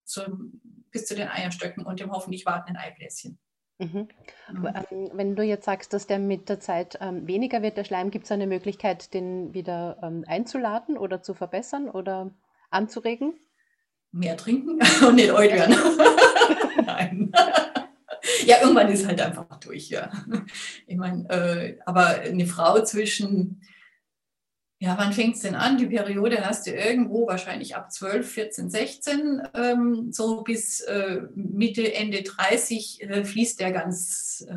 [0.06, 3.40] zum bis zu den Eierstöcken und dem hoffentlich wartenden Eibläschen.
[3.80, 4.10] Mhm.
[4.52, 4.68] Mhm.
[4.68, 8.12] Ähm, wenn du jetzt sagst, dass der mit der Zeit ähm, weniger wird, der Schleim,
[8.12, 12.32] gibt es eine Möglichkeit, den wieder ähm, einzuladen oder zu verbessern oder
[12.70, 13.34] anzuregen?
[14.12, 15.76] Mehr trinken und nicht alt werden.
[16.86, 17.32] Nein.
[18.46, 20.12] ja, irgendwann ist halt einfach durch, ja.
[20.86, 23.62] Ich meine, äh, aber eine Frau zwischen
[24.82, 25.78] ja, wann fängt es denn an?
[25.78, 31.94] Die Periode hast du irgendwo wahrscheinlich ab 12, 14, 16, ähm, so bis äh, Mitte,
[31.94, 34.56] Ende 30 äh, fließt der ganz, äh,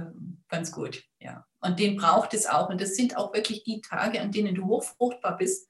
[0.48, 1.02] ganz gut.
[1.18, 1.44] Ja.
[1.60, 2.70] Und den braucht es auch.
[2.70, 5.68] Und das sind auch wirklich die Tage, an denen du hochfruchtbar bist.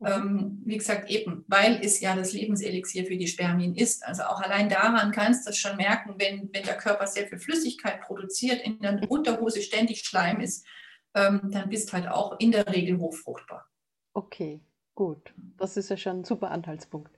[0.00, 0.06] Mhm.
[0.08, 4.04] Ähm, wie gesagt, eben, weil es ja das Lebenselixier für die Spermien ist.
[4.04, 7.38] Also auch allein daran kannst du das schon merken, wenn, wenn der Körper sehr viel
[7.38, 9.08] Flüssigkeit produziert, in der.
[9.08, 10.66] Unterhose ständig Schleim ist,
[11.14, 13.68] ähm, dann bist halt auch in der Regel hochfruchtbar.
[14.14, 14.60] Okay,
[14.94, 15.34] gut.
[15.58, 17.12] Das ist ja schon ein super Anhaltspunkt.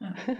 [0.00, 0.14] Ja.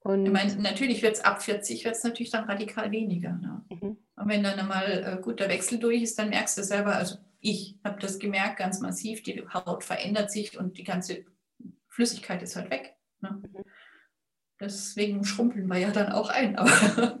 [0.00, 3.32] Und ich meine, natürlich wird es ab 40 wird es natürlich dann radikal weniger.
[3.32, 3.64] Ne?
[3.70, 3.96] Mhm.
[4.14, 7.16] Und wenn dann einmal äh, gut der Wechsel durch ist, dann merkst du selber, also
[7.40, 11.24] ich habe das gemerkt ganz massiv, die Haut verändert sich und die ganze
[11.88, 12.94] Flüssigkeit ist halt weg.
[13.20, 13.42] Ne?
[13.52, 13.64] Mhm.
[14.60, 16.56] Deswegen schrumpeln wir ja dann auch ein.
[16.56, 16.70] Aber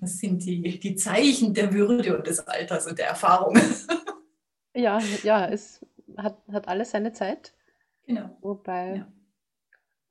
[0.00, 3.58] das sind die, die Zeichen der Würde und des Alters und der Erfahrung.
[4.74, 5.85] Ja, ja, es
[6.16, 7.54] hat, hat alles seine Zeit.
[8.06, 8.36] Genau.
[8.40, 9.12] Wobei ja.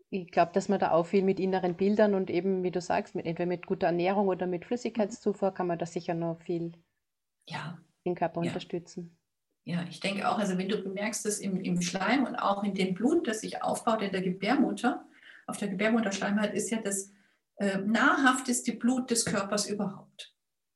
[0.10, 3.16] ich glaube, dass man da auch viel mit inneren Bildern und eben, wie du sagst,
[3.16, 6.74] mit, entweder mit guter Ernährung oder mit Flüssigkeitszufuhr kann man da sicher noch viel
[7.48, 7.78] ja.
[8.06, 8.48] den Körper ja.
[8.48, 9.18] unterstützen.
[9.64, 12.76] Ja, ich denke auch, also wenn du bemerkst, dass im, im Schleim und auch in
[12.76, 15.08] dem Blut, das sich aufbaut in der Gebärmutter,
[15.48, 17.12] auf der Gebärmutterschleimhaut ist ja das
[17.58, 20.36] äh, nahrhafteste Blut des Körpers überhaupt.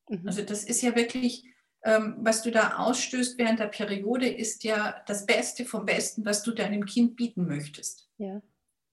[0.10, 0.26] Mhm.
[0.26, 1.49] Also das ist ja wirklich
[1.82, 6.52] was du da ausstößt während der Periode, ist ja das Beste vom Besten, was du
[6.52, 8.10] deinem Kind bieten möchtest.
[8.18, 8.42] Ja.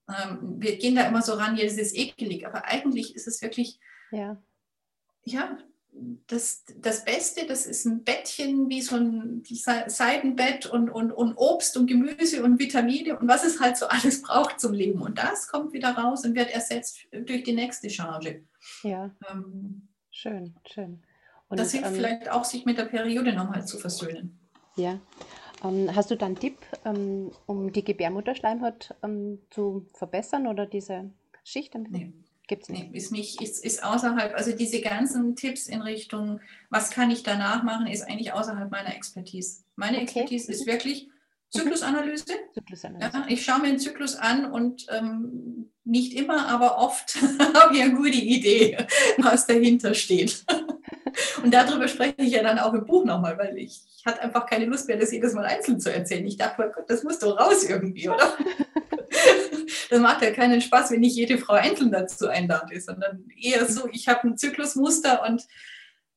[0.09, 3.41] Ähm, wir gehen da immer so ran, ja, das ist ekelig, aber eigentlich ist es
[3.41, 3.79] wirklich,
[4.11, 4.41] ja,
[5.23, 5.57] ja
[6.27, 11.75] das, das Beste, das ist ein Bettchen wie so ein Seidenbett und, und, und Obst
[11.77, 15.01] und Gemüse und Vitamine und was es halt so alles braucht zum Leben.
[15.01, 18.43] Und das kommt wieder raus und wird ersetzt durch die nächste Charge.
[18.83, 19.15] Ja.
[19.29, 21.01] Ähm, schön, schön.
[21.49, 24.39] Und, das hilft ähm, vielleicht auch, sich mit der Periode nochmal zu versöhnen.
[24.75, 24.99] Ja.
[25.63, 31.09] Ähm, hast du dann einen Tipp, ähm, um die Gebärmutterschleimhaut ähm, zu verbessern oder diese
[31.43, 31.73] Schicht?
[31.75, 32.13] Nee.
[32.47, 32.91] Gibt es nicht.
[32.91, 37.23] Nee, ist nicht, ist, ist außerhalb, also diese ganzen Tipps in Richtung, was kann ich
[37.23, 39.63] danach machen, ist eigentlich außerhalb meiner Expertise.
[39.75, 40.03] Meine okay.
[40.03, 40.71] Expertise ist mhm.
[40.71, 41.09] wirklich
[41.49, 42.25] Zyklusanalyse.
[42.53, 43.11] Zyklusanalyse.
[43.13, 47.15] Ja, ich schaue mir den Zyklus an und ähm, nicht immer, aber oft
[47.53, 48.77] habe ich eine gute Idee,
[49.17, 50.45] was dahinter steht.
[51.43, 54.45] Und darüber spreche ich ja dann auch im Buch nochmal, weil ich, ich hatte einfach
[54.45, 56.25] keine Lust mehr, das jedes Mal einzeln zu erzählen.
[56.25, 58.33] Ich dachte, oh Gott, das muss doch raus irgendwie, oder?
[59.89, 63.87] Das macht ja keinen Spaß, wenn nicht jede Frau einzeln dazu einlade, sondern eher so,
[63.91, 65.47] ich habe ein Zyklusmuster und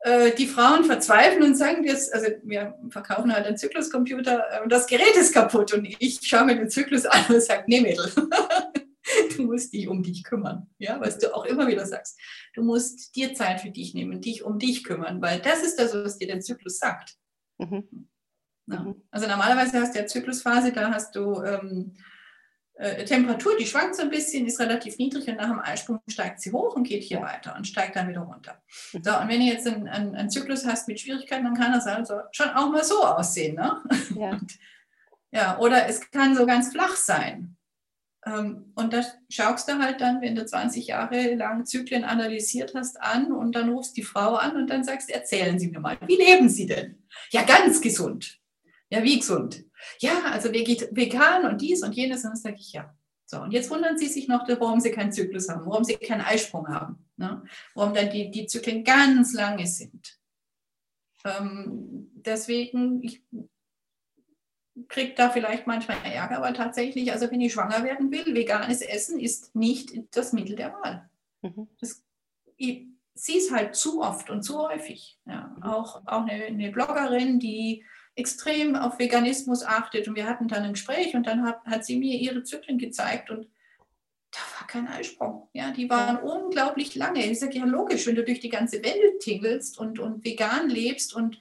[0.01, 4.69] äh, die Frauen verzweifeln und sagen jetzt, also wir verkaufen halt einen Zykluscomputer und äh,
[4.69, 8.11] das Gerät ist kaputt und ich schaue mir den Zyklus an und sage, nee Mädel,
[9.37, 12.19] du musst dich um dich kümmern, ja, was du auch immer wieder sagst.
[12.55, 15.95] Du musst dir Zeit für dich nehmen, dich um dich kümmern, weil das ist das,
[15.95, 17.15] was dir der Zyklus sagt.
[17.59, 18.09] Mhm.
[18.67, 18.81] Ja.
[18.81, 19.03] Mhm.
[19.11, 21.97] Also normalerweise hast du ja Zyklusphase, da hast du ähm,
[22.75, 26.41] äh, Temperatur, die schwankt so ein bisschen, ist relativ niedrig und nach dem Eisprung steigt
[26.41, 28.63] sie hoch und geht hier weiter und steigt dann wieder runter.
[28.93, 29.03] Mhm.
[29.03, 31.87] So, und wenn du jetzt einen, einen, einen Zyklus hast mit Schwierigkeiten, dann kann das
[31.87, 33.57] also schon auch mal so aussehen.
[33.57, 33.83] Ne?
[34.17, 34.41] Ja.
[35.33, 37.57] Ja, oder es kann so ganz flach sein.
[38.27, 43.01] Ähm, und da schaust du halt dann, wenn du 20 Jahre lang Zyklen analysiert hast,
[43.01, 46.17] an und dann rufst die Frau an und dann sagst, erzählen Sie mir mal, wie
[46.17, 47.03] leben Sie denn?
[47.31, 48.39] Ja, ganz gesund.
[48.91, 49.65] Ja, wie gesund?
[50.01, 52.25] Ja, also vegan und dies und jenes.
[52.25, 52.95] Und dann sage ich, ja.
[53.25, 56.23] So, und jetzt wundern Sie sich noch, warum Sie keinen Zyklus haben, warum Sie keinen
[56.23, 57.45] Eisprung haben, ne?
[57.75, 60.19] warum dann die, die Zyklen ganz lange sind.
[61.25, 63.23] Ähm, deswegen, ich
[64.89, 69.19] kriege da vielleicht manchmal Ärger, aber tatsächlich, also wenn ich schwanger werden will, veganes Essen
[69.19, 71.09] ist nicht das Mittel der Wahl.
[71.43, 71.69] Mhm.
[71.81, 72.03] Das,
[72.57, 75.19] ich sehe es halt zu oft und zu häufig.
[75.27, 75.55] Ja.
[75.57, 75.63] Mhm.
[75.63, 80.73] Auch, auch eine, eine, Bloggerin, die extrem auf Veganismus achtet und wir hatten dann ein
[80.73, 83.47] Gespräch und dann hat, hat sie mir ihre Zyklen gezeigt und
[84.31, 85.49] da war kein Eisprung.
[85.53, 87.27] Ja, die waren unglaublich lange.
[87.27, 91.15] Ich sage, ja logisch, wenn du durch die ganze Welt tingelst und, und vegan lebst
[91.15, 91.39] und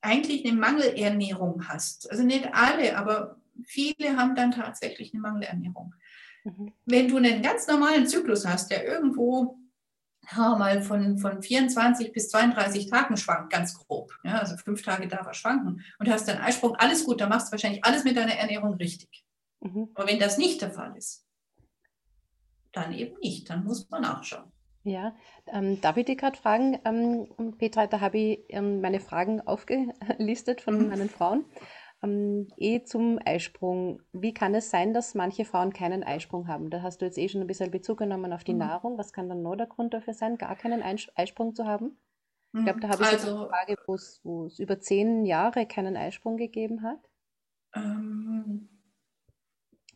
[0.00, 2.10] eigentlich eine Mangelernährung hast.
[2.10, 5.94] Also nicht alle, aber viele haben dann tatsächlich eine Mangelernährung.
[6.44, 6.72] Mhm.
[6.86, 9.58] Wenn du einen ganz normalen Zyklus hast, der irgendwo
[10.36, 14.12] ja, mal von, von 24 bis 32 Tagen schwankt, ganz grob.
[14.24, 15.82] Ja, also fünf Tage darf er schwanken.
[15.98, 19.24] Und hast einen Eisprung, alles gut, dann machst du wahrscheinlich alles mit deiner Ernährung richtig.
[19.60, 19.88] Mhm.
[19.94, 21.26] Aber wenn das nicht der Fall ist,
[22.72, 23.48] dann eben nicht.
[23.48, 24.52] Dann muss man nachschauen.
[24.84, 25.14] Ja,
[25.46, 30.60] ähm, darf ich dich gerade fragen, ähm, Petra, da habe ich ähm, meine Fragen aufgelistet
[30.60, 30.88] von mhm.
[30.88, 31.44] meinen Frauen.
[32.02, 34.00] Ähm, eh zum Eisprung.
[34.12, 36.70] Wie kann es sein, dass manche Frauen keinen Eisprung haben?
[36.70, 38.60] Da hast du jetzt eh schon ein bisschen Bezug genommen auf die mhm.
[38.60, 38.98] Nahrung.
[38.98, 41.98] Was kann dann noch der Grund dafür sein, gar keinen Eisprung zu haben?
[42.54, 43.76] Ich glaube, da habe ich also, eine Frage,
[44.24, 46.98] wo es über zehn Jahre keinen Eisprung gegeben hat.
[47.74, 48.67] Ähm,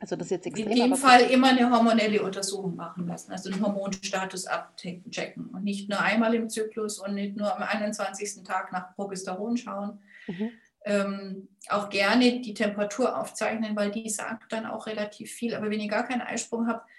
[0.02, 0.68] also das jetzt extrem.
[0.68, 5.88] In dem Fall immer eine hormonelle Untersuchung machen lassen, also den Hormonstatus abchecken und nicht
[5.88, 8.42] nur einmal im Zyklus und nicht nur am 21.
[8.42, 10.00] Tag nach Progesteron schauen.
[10.26, 10.50] Mhm.
[10.84, 15.54] Ähm, auch gerne die Temperatur aufzeichnen, weil die sagt dann auch relativ viel.
[15.54, 16.90] Aber wenn ihr gar keinen Eisprung habt,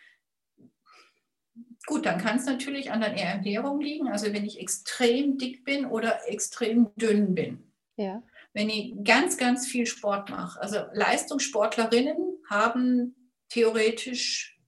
[1.86, 4.08] gut, dann kann es natürlich an der Ernährung liegen.
[4.08, 7.70] Also wenn ich extrem dick bin oder extrem dünn bin.
[7.98, 10.62] Ja wenn ich ganz, ganz viel Sport mache.
[10.62, 13.16] Also Leistungssportlerinnen haben
[13.50, 14.60] theoretisch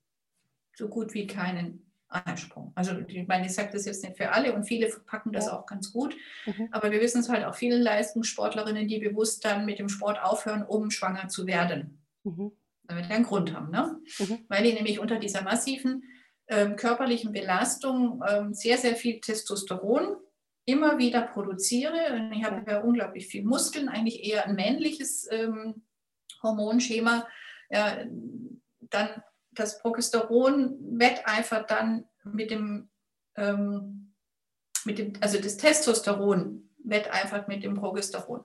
[0.74, 2.72] so gut wie keinen Einsprung.
[2.76, 5.66] Also ich meine, ich sage das jetzt nicht für alle und viele packen das auch
[5.66, 6.16] ganz gut.
[6.46, 6.70] Mhm.
[6.72, 10.64] Aber wir wissen es halt auch viele Leistungssportlerinnen, die bewusst dann mit dem Sport aufhören,
[10.64, 12.02] um schwanger zu werden.
[12.24, 12.52] Mhm.
[12.84, 13.72] Damit wir einen Grund haben.
[13.72, 14.00] Ne?
[14.20, 14.46] Mhm.
[14.48, 16.04] Weil die nämlich unter dieser massiven
[16.48, 20.18] ähm, körperlichen Belastung ähm, sehr, sehr viel Testosteron
[20.66, 22.30] immer wieder produziere.
[22.34, 25.84] Ich habe ja unglaublich viel Muskeln, eigentlich eher ein männliches ähm,
[26.42, 27.28] Hormonschema.
[27.70, 27.98] Ja,
[28.90, 32.90] dann das Progesteron wetteifert dann mit dem,
[33.36, 34.14] ähm,
[34.84, 38.44] mit dem, also das Testosteron wetteifert mit dem Progesteron.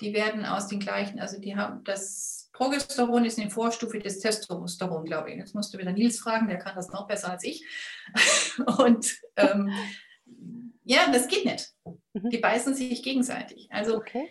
[0.00, 5.04] Die werden aus den gleichen, also die haben das Progesteron ist eine Vorstufe des Testosteron,
[5.04, 5.38] glaube ich.
[5.38, 7.64] Jetzt musst du wieder Nils fragen, der kann das noch besser als ich.
[8.78, 9.72] Und ähm,
[10.84, 11.72] ja, das geht nicht.
[12.12, 12.28] Mhm.
[12.30, 13.68] Die beißen sich gegenseitig.
[13.70, 14.28] Also okay.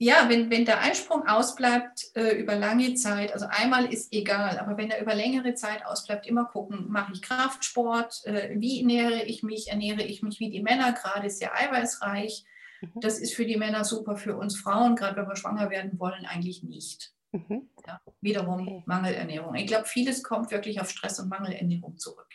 [0.00, 4.76] Ja, wenn, wenn der Eisprung ausbleibt äh, über lange Zeit, also einmal ist egal, aber
[4.76, 9.42] wenn er über längere Zeit ausbleibt, immer gucken, mache ich Kraftsport, äh, wie ernähre ich
[9.42, 12.44] mich, ernähre ich mich wie die Männer, gerade sehr eiweißreich.
[12.80, 13.00] Mhm.
[13.00, 16.26] Das ist für die Männer super, für uns Frauen, gerade wenn wir schwanger werden wollen,
[16.26, 17.12] eigentlich nicht.
[17.32, 17.68] Mhm.
[17.84, 18.82] Ja, wiederum okay.
[18.86, 19.56] Mangelernährung.
[19.56, 22.28] Ich glaube, vieles kommt wirklich auf Stress und Mangelernährung zurück.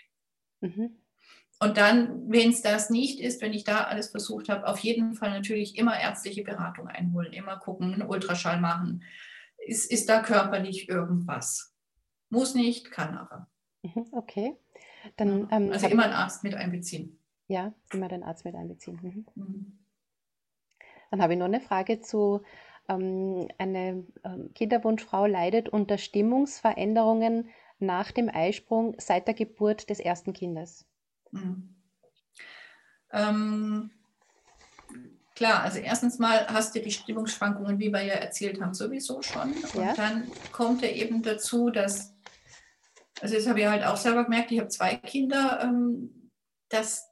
[0.60, 0.98] Mhm.
[1.64, 5.14] Und dann, wenn es das nicht ist, wenn ich da alles versucht habe, auf jeden
[5.14, 9.04] Fall natürlich immer ärztliche Beratung einholen, immer gucken, einen Ultraschall machen.
[9.66, 11.74] Ist, ist da körperlich irgendwas?
[12.30, 13.48] Muss nicht, kann aber.
[13.82, 14.58] Mhm, okay.
[15.16, 17.18] Dann, ähm, also immer einen Arzt mit einbeziehen.
[17.48, 19.00] Ja, immer den Arzt mit einbeziehen.
[19.02, 19.26] Mhm.
[19.36, 19.80] Mhm.
[21.12, 22.42] Dann habe ich noch eine Frage zu
[22.90, 27.48] ähm, eine ähm, Kinderwunschfrau leidet unter Stimmungsveränderungen
[27.80, 30.86] nach dem Eisprung seit der Geburt des ersten Kindes.
[31.34, 31.76] Mhm.
[33.12, 33.92] Ähm,
[35.36, 39.54] klar, also erstens mal hast du die Stimmungsschwankungen, wie wir ja erzählt haben, sowieso schon.
[39.54, 39.94] Und ja.
[39.94, 42.14] dann kommt ja eben dazu, dass,
[43.22, 46.32] also das habe ich halt auch selber gemerkt, ich habe zwei Kinder, ähm,
[46.70, 47.08] dass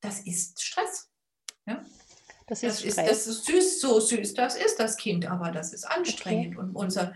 [0.00, 1.10] das ist Stress.
[1.66, 1.84] Ja?
[2.46, 5.72] Das ist, das ist, das ist süß, so süß, das ist das Kind, aber das
[5.72, 6.56] ist anstrengend.
[6.56, 6.58] Okay.
[6.58, 7.14] Und unser,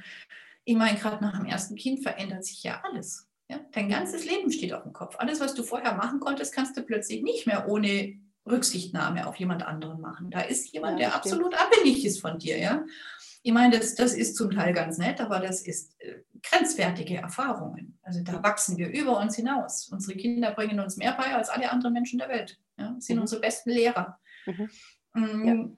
[0.65, 3.26] ich meine, gerade nach dem ersten Kind verändert sich ja alles.
[3.49, 3.61] Ja?
[3.73, 5.17] Dein ganzes Leben steht auf dem Kopf.
[5.19, 9.67] Alles, was du vorher machen konntest, kannst du plötzlich nicht mehr ohne Rücksichtnahme auf jemand
[9.67, 10.31] anderen machen.
[10.31, 12.59] Da ist jemand, der absolut abhängig ist von dir.
[12.59, 12.85] Ja?
[13.43, 17.99] Ich meine, das, das ist zum Teil ganz nett, aber das ist äh, grenzwertige Erfahrungen.
[18.03, 19.89] Also da wachsen wir über uns hinaus.
[19.89, 22.59] Unsere Kinder bringen uns mehr bei als alle anderen Menschen der Welt.
[22.79, 22.97] Ja?
[22.99, 23.23] Sind mhm.
[23.23, 24.19] unsere besten Lehrer.
[24.47, 24.71] Mhm.
[25.15, 25.47] Mhm.
[25.47, 25.77] Ja.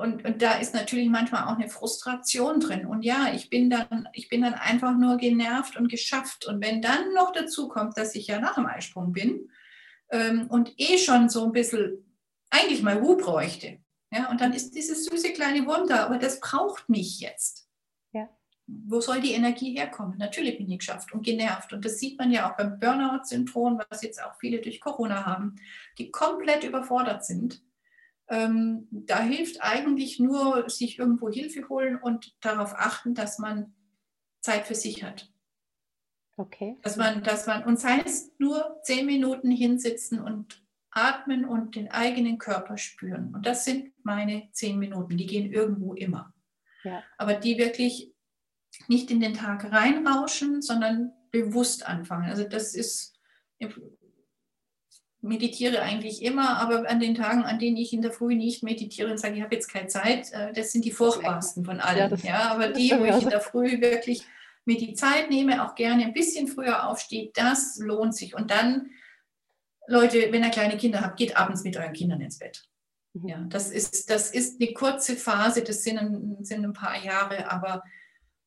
[0.00, 2.86] Und, und da ist natürlich manchmal auch eine Frustration drin.
[2.86, 6.46] Und ja, ich bin dann, ich bin dann einfach nur genervt und geschafft.
[6.46, 9.50] Und wenn dann noch dazu kommt, dass ich ja nach dem Eisprung bin,
[10.10, 12.04] ähm, und eh schon so ein bisschen
[12.50, 13.78] eigentlich mal Ruhe bräuchte.
[14.12, 17.68] Ja, und dann ist dieses süße kleine Wunder, aber das braucht mich jetzt.
[18.12, 18.28] Ja.
[18.66, 20.18] Wo soll die Energie herkommen?
[20.18, 21.72] Natürlich bin ich geschafft und genervt.
[21.72, 25.56] Und das sieht man ja auch beim Burnout-Syndrom, was jetzt auch viele durch Corona haben,
[25.98, 27.62] die komplett überfordert sind.
[28.30, 33.74] Ähm, da hilft eigentlich nur, sich irgendwo Hilfe holen und darauf achten, dass man
[34.40, 35.30] Zeit für sich hat.
[36.36, 36.78] Okay.
[36.82, 41.90] Dass man, dass man, und sei es nur zehn Minuten hinsitzen und atmen und den
[41.90, 43.34] eigenen Körper spüren.
[43.34, 46.32] Und das sind meine zehn Minuten, die gehen irgendwo immer.
[46.84, 47.02] Ja.
[47.18, 48.14] Aber die wirklich
[48.88, 52.28] nicht in den Tag reinrauschen, sondern bewusst anfangen.
[52.28, 53.18] Also das ist,
[55.22, 59.10] meditiere eigentlich immer, aber an den Tagen, an denen ich in der Früh nicht meditiere
[59.10, 61.98] und sage, ich habe jetzt keine Zeit, äh, das sind die furchtbarsten von allen.
[61.98, 64.24] Ja, das, ja aber die, wo ich in der Früh wirklich
[64.64, 68.34] mir die Zeit nehme, auch gerne ein bisschen früher aufstehe, das lohnt sich.
[68.34, 68.90] Und dann,
[69.86, 72.64] Leute, wenn ihr kleine Kinder habt, geht abends mit euren Kindern ins Bett.
[73.12, 73.28] Mhm.
[73.28, 77.50] Ja, das ist, das ist eine kurze Phase, das sind ein, sind ein paar Jahre,
[77.50, 77.82] aber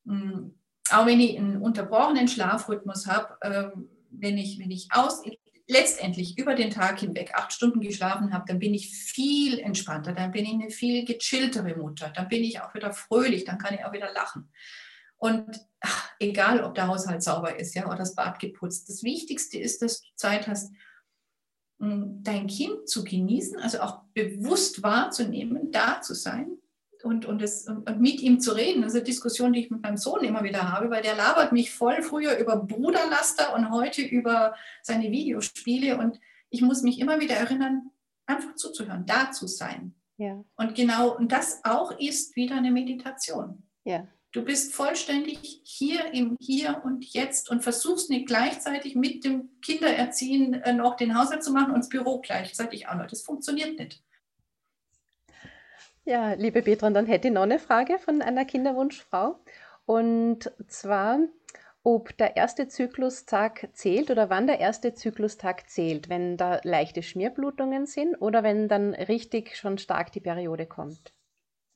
[0.05, 0.55] mh, mm,
[0.91, 3.69] auch wenn ich einen unterbrochenen Schlafrhythmus habe, äh,
[4.11, 5.23] wenn, ich, wenn ich aus,
[5.67, 10.31] letztendlich über den Tag hinweg acht Stunden geschlafen habe, dann bin ich viel entspannter, dann
[10.31, 13.85] bin ich eine viel gechilltere Mutter, dann bin ich auch wieder fröhlich, dann kann ich
[13.85, 14.51] auch wieder lachen.
[15.17, 19.57] Und ach, egal, ob der Haushalt sauber ist ja, oder das Bad geputzt, das Wichtigste
[19.57, 20.73] ist, dass du Zeit hast,
[21.79, 26.57] dein Kind zu genießen, also auch bewusst wahrzunehmen, da zu sein
[27.03, 28.81] und, und, es, und mit ihm zu reden.
[28.81, 31.51] Das ist eine Diskussion, die ich mit meinem Sohn immer wieder habe, weil der labert
[31.51, 35.97] mich voll früher über Bruderlaster und heute über seine Videospiele.
[35.97, 37.91] Und ich muss mich immer wieder erinnern,
[38.25, 39.93] einfach zuzuhören, da zu sein.
[40.17, 40.43] Ja.
[40.55, 43.63] Und genau, und das auch ist wieder eine Meditation.
[43.83, 44.07] Ja.
[44.31, 50.55] Du bist vollständig hier im Hier und Jetzt und versuchst nicht gleichzeitig mit dem Kindererziehen
[50.55, 53.07] äh, noch den Haushalt zu machen und das Büro gleichzeitig auch noch.
[53.07, 54.01] Das funktioniert nicht.
[56.05, 59.39] Ja, liebe Petra, dann hätte ich noch eine Frage von einer Kinderwunschfrau.
[59.85, 61.19] Und zwar,
[61.81, 67.85] ob der erste Zyklustag zählt oder wann der erste Zyklustag zählt, wenn da leichte Schmierblutungen
[67.85, 71.13] sind oder wenn dann richtig schon stark die Periode kommt.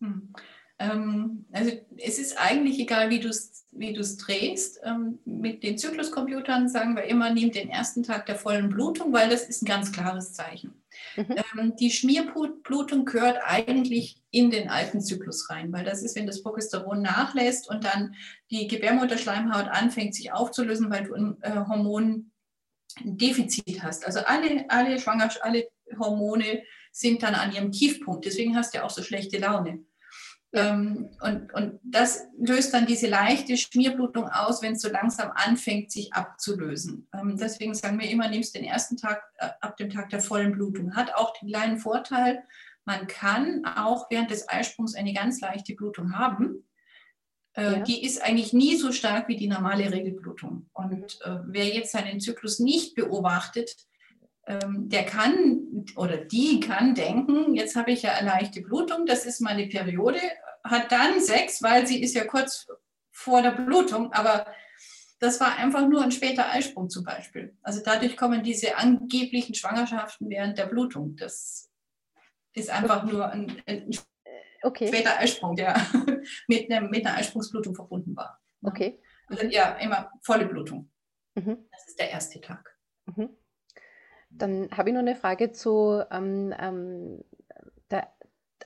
[0.02, 0.34] Hm.
[0.80, 4.80] Ähm, also es ist eigentlich egal, wie du es wie drehst.
[4.84, 9.30] Ähm, mit den Zykluscomputern sagen wir immer, nimm den ersten Tag der vollen Blutung, weil
[9.30, 10.74] das ist ein ganz klares Zeichen.
[11.18, 11.36] Mhm.
[11.60, 16.44] Ähm, die Schmierblutung gehört eigentlich in den alten Zyklus rein, weil das ist, wenn das
[16.44, 18.14] Progesteron nachlässt und dann
[18.52, 24.06] die Gebärmutterschleimhaut anfängt sich aufzulösen, weil du ein äh, Hormondefizit hast.
[24.06, 28.26] Also alle, alle Schwangerschaft, alle Hormone sind dann an ihrem Tiefpunkt.
[28.26, 29.84] Deswegen hast du ja auch so schlechte Laune.
[30.58, 35.92] Ähm, und, und das löst dann diese leichte Schmierblutung aus, wenn es so langsam anfängt,
[35.92, 37.08] sich abzulösen.
[37.14, 40.54] Ähm, deswegen sagen wir immer, nimmst den ersten Tag äh, ab dem Tag der vollen
[40.54, 40.96] Blutung.
[40.96, 42.44] Hat auch den kleinen Vorteil,
[42.86, 46.64] man kann auch während des Eisprungs eine ganz leichte Blutung haben.
[47.54, 47.80] Äh, ja.
[47.80, 50.70] Die ist eigentlich nie so stark wie die normale Regelblutung.
[50.74, 53.76] Und äh, wer jetzt seinen Zyklus nicht beobachtet,
[54.48, 59.26] ähm, der kann oder die kann denken, jetzt habe ich ja eine leichte Blutung, das
[59.26, 60.20] ist meine Periode,
[60.70, 62.68] hat dann Sex, weil sie ist ja kurz
[63.12, 64.48] vor der Blutung, aber
[65.20, 67.58] das war einfach nur ein später Eisprung zum Beispiel.
[67.62, 71.16] Also dadurch kommen diese angeblichen Schwangerschaften während der Blutung.
[71.16, 71.72] Das
[72.54, 73.90] ist einfach nur ein, ein
[74.62, 74.88] okay.
[74.88, 75.76] später Eisprung, der
[76.48, 78.40] mit, einem, mit einer Eisprungsblutung verbunden war.
[78.62, 79.00] Okay.
[79.28, 80.92] Also ja, immer volle Blutung.
[81.36, 81.68] Mhm.
[81.72, 82.78] Das ist der erste Tag.
[83.06, 83.30] Mhm.
[84.30, 87.24] Dann habe ich noch eine Frage zu ähm, ähm,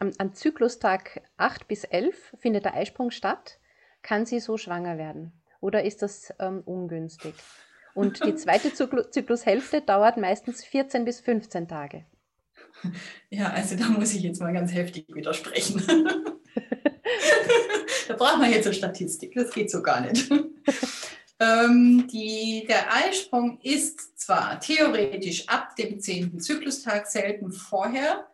[0.02, 3.60] am, am Zyklustag 8 bis 11 findet der Eisprung statt.
[4.02, 5.32] Kann sie so schwanger werden?
[5.62, 7.36] Oder ist das ähm, ungünstig?
[7.94, 12.06] Und die zweite Zyklu Zyklushälfte dauert meistens 14 bis 15 Tage.
[13.30, 15.84] Ja, also da muss ich jetzt mal ganz heftig widersprechen.
[18.08, 20.32] da braucht man jetzt eine Statistik, das geht so gar nicht.
[21.40, 26.40] Ähm, die, der Eisprung ist zwar theoretisch ab dem 10.
[26.40, 28.28] Zyklustag selten vorher,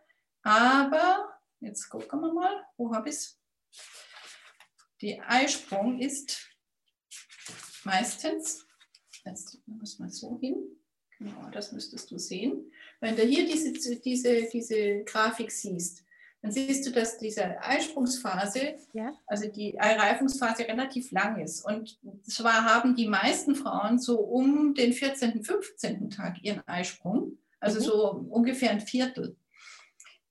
[0.44, 3.40] aber jetzt gucken wir mal, wo habe ich es?
[5.02, 6.50] Die Eisprung ist
[7.84, 8.66] meistens,
[9.26, 10.56] jetzt muss man so hin,
[11.18, 12.72] genau, das müsstest du sehen.
[13.00, 16.04] Wenn du hier diese, diese, diese Grafik siehst,
[16.42, 19.14] dann siehst du, dass diese Eisprungsphase, ja.
[19.26, 21.66] also die Eireifungsphase relativ lang ist.
[21.66, 26.10] Und zwar haben die meisten Frauen so um den 14., 15.
[26.10, 27.84] Tag ihren Eisprung, also mhm.
[27.84, 29.36] so ungefähr ein Viertel.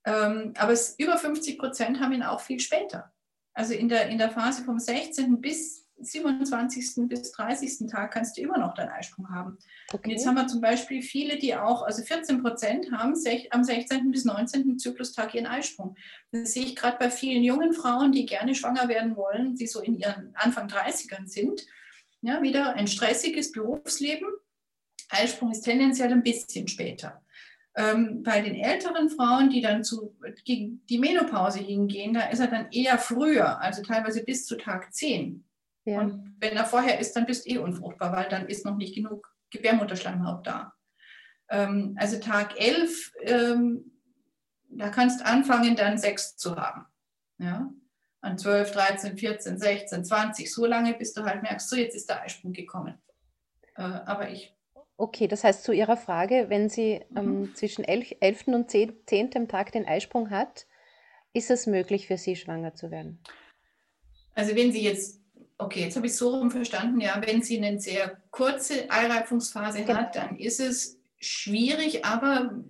[0.06, 3.12] Ähm, aber es, über 50 Prozent haben ihn auch viel später.
[3.52, 5.40] Also in der, in der Phase vom 16.
[5.40, 7.08] bis 27.
[7.08, 7.88] bis 30.
[7.90, 9.58] Tag kannst du immer noch deinen Eisprung haben.
[9.90, 10.02] Okay.
[10.04, 13.14] Und jetzt haben wir zum Beispiel viele, die auch, also 14 Prozent haben
[13.50, 14.10] am 16.
[14.10, 14.78] bis 19.
[14.78, 15.96] Zyklustag ihren Eisprung.
[16.32, 19.80] Das sehe ich gerade bei vielen jungen Frauen, die gerne schwanger werden wollen, die so
[19.80, 21.66] in ihren Anfang 30ern sind.
[22.20, 24.28] Ja, wieder ein stressiges Berufsleben.
[25.08, 27.22] Eisprung ist tendenziell ein bisschen später.
[27.78, 32.46] Ähm, bei den älteren Frauen, die dann zu gegen die Menopause hingehen, da ist er
[32.46, 35.44] dann eher früher, also teilweise bis zu Tag 10.
[35.84, 36.00] Ja.
[36.00, 38.94] Und wenn er vorher ist, dann bist du eh unfruchtbar, weil dann ist noch nicht
[38.94, 40.72] genug Gebärmutterschleimhaut da.
[41.50, 43.92] Ähm, also Tag 11, ähm,
[44.70, 46.86] da kannst du anfangen, dann Sex zu haben.
[47.38, 47.70] Ja?
[48.22, 52.08] An 12, 13, 14, 16, 20, so lange, bis du halt merkst, so jetzt ist
[52.08, 52.98] der Eisprung gekommen.
[53.76, 54.55] Äh, aber ich
[54.98, 57.16] Okay, das heißt zu Ihrer Frage, wenn sie mhm.
[57.16, 58.48] ähm, zwischen 11, 11.
[58.48, 59.48] und 10, 10.
[59.48, 60.66] Tag den Eisprung hat,
[61.32, 63.20] ist es möglich für Sie, schwanger zu werden?
[64.34, 65.20] Also wenn sie jetzt
[65.58, 69.98] okay, jetzt habe ich so rum verstanden, ja, wenn sie eine sehr kurze Eireifungsphase genau.
[70.00, 72.62] hat, dann ist es schwierig, aber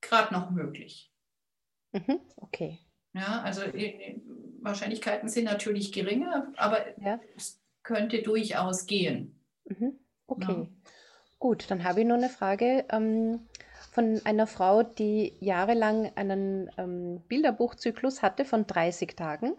[0.00, 1.12] gerade noch möglich.
[1.92, 2.78] Mhm, okay.
[3.14, 3.62] Ja, also
[4.62, 7.20] Wahrscheinlichkeiten sind natürlich geringer, aber ja.
[7.36, 9.38] es könnte durchaus gehen.
[9.64, 10.68] Mhm, okay.
[11.42, 13.40] Gut, dann habe ich noch eine Frage ähm,
[13.90, 19.54] von einer Frau, die jahrelang einen ähm, Bilderbuchzyklus hatte von 30 Tagen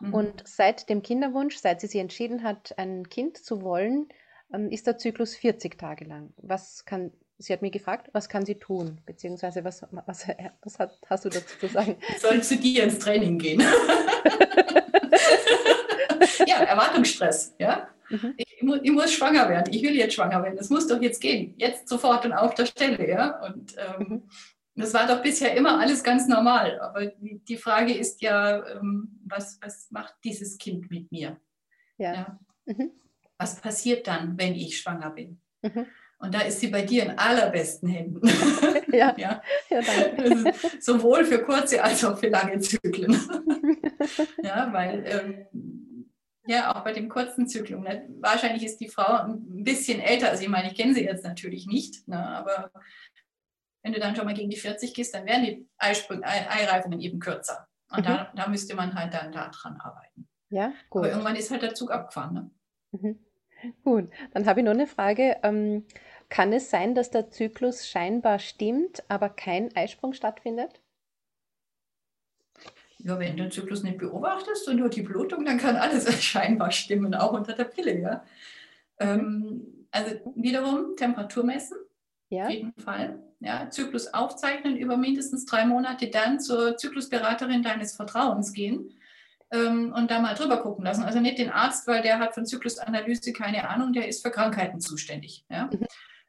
[0.00, 0.14] Mhm.
[0.14, 4.08] Und seit dem Kinderwunsch, seit sie sich entschieden hat, ein Kind zu wollen,
[4.52, 6.34] ähm, ist der Zyklus 40 Tage lang.
[6.36, 9.00] Was kann, sie hat mich gefragt, was kann sie tun?
[9.06, 10.28] Beziehungsweise, was, was,
[10.62, 11.96] was hat, hast du dazu zu sagen?
[12.18, 13.60] Soll zu dir ins Training gehen?
[16.46, 17.88] ja, Erwartungsstress, ja.
[18.22, 18.34] Mhm.
[18.36, 21.54] Ich, ich, muss schwanger werden, ich will jetzt schwanger werden, das muss doch jetzt gehen,
[21.58, 23.40] jetzt sofort und auf der Stelle, ja.
[23.44, 24.22] Und ähm, mhm.
[24.76, 26.80] Das war doch bisher immer alles ganz normal.
[26.80, 31.36] Aber die Frage ist ja, ähm, was, was macht dieses Kind mit mir?
[31.96, 32.14] Ja.
[32.14, 32.38] ja.
[32.66, 32.90] Mhm.
[33.38, 35.40] Was passiert dann, wenn ich schwanger bin?
[35.62, 35.86] Mhm.
[36.18, 38.20] Und da ist sie bei dir in allerbesten Händen.
[38.94, 39.42] Ja, ja.
[39.70, 40.54] ja danke.
[40.78, 43.10] Sowohl für kurze als auch für lange Zyklen.
[44.40, 45.46] ja, weil ähm,
[46.46, 47.80] ja, auch bei dem kurzen Zyklus.
[47.80, 48.06] Ne?
[48.20, 50.30] Wahrscheinlich ist die Frau ein bisschen älter.
[50.30, 52.18] Also ich meine, ich kenne sie jetzt natürlich nicht, ne?
[52.18, 52.70] aber
[53.82, 57.66] wenn du dann schon mal gegen die 40 gehst, dann werden die Eireifungen eben kürzer.
[57.90, 58.04] Und mhm.
[58.04, 60.28] da, da, müsste man halt dann daran arbeiten.
[60.50, 61.00] Ja, gut.
[61.00, 62.34] Aber irgendwann ist halt der Zug abgefahren.
[62.34, 62.50] Ne?
[62.92, 63.18] Mhm.
[63.82, 65.38] Gut, dann habe ich noch eine Frage.
[65.42, 65.86] Ähm,
[66.28, 70.80] kann es sein, dass der Zyklus scheinbar stimmt, aber kein Eisprung stattfindet?
[73.04, 76.70] Ja, wenn du den Zyklus nicht beobachtest und nur die Blutung, dann kann alles scheinbar
[76.70, 78.00] stimmen, auch unter der Pille.
[78.00, 78.24] Ja?
[78.98, 81.76] Ähm, also wiederum Temperatur messen,
[82.30, 82.46] ja.
[82.46, 88.54] auf jeden Fall ja, Zyklus aufzeichnen über mindestens drei Monate, dann zur Zyklusberaterin deines Vertrauens
[88.54, 88.90] gehen
[89.50, 91.04] ähm, und da mal drüber gucken lassen.
[91.04, 94.80] Also nicht den Arzt, weil der hat von Zyklusanalyse keine Ahnung, der ist für Krankheiten
[94.80, 95.44] zuständig.
[95.50, 95.66] Ja?
[95.66, 95.86] Mhm.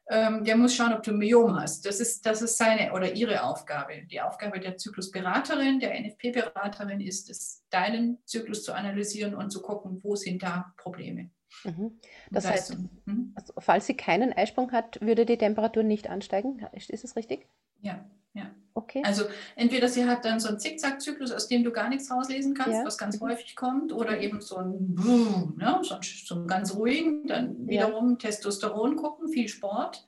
[0.07, 1.85] Ähm, der muss schauen, ob du ein Myom hast.
[1.85, 4.03] Das ist, das ist seine oder ihre Aufgabe.
[4.09, 9.99] Die Aufgabe der Zyklusberaterin, der NFP-Beraterin ist es, deinen Zyklus zu analysieren und zu gucken,
[10.03, 11.31] wo sind da Probleme.
[11.63, 11.99] Mhm.
[12.29, 13.33] Das heißt, mhm.
[13.35, 16.65] also, falls sie keinen Eisprung hat, würde die Temperatur nicht ansteigen.
[16.73, 17.47] Ist, ist es richtig?
[17.81, 18.53] Ja, ja.
[18.85, 19.01] Okay.
[19.03, 19.25] Also
[19.55, 22.85] entweder sie hat dann so einen Zickzack-Zyklus, aus dem du gar nichts rauslesen kannst, ja.
[22.85, 23.25] was ganz mhm.
[23.25, 25.79] häufig kommt, oder eben so ein Boom, ne?
[25.81, 28.15] so, so einen ganz ruhigen, dann wiederum ja.
[28.17, 30.07] Testosteron gucken, viel Sport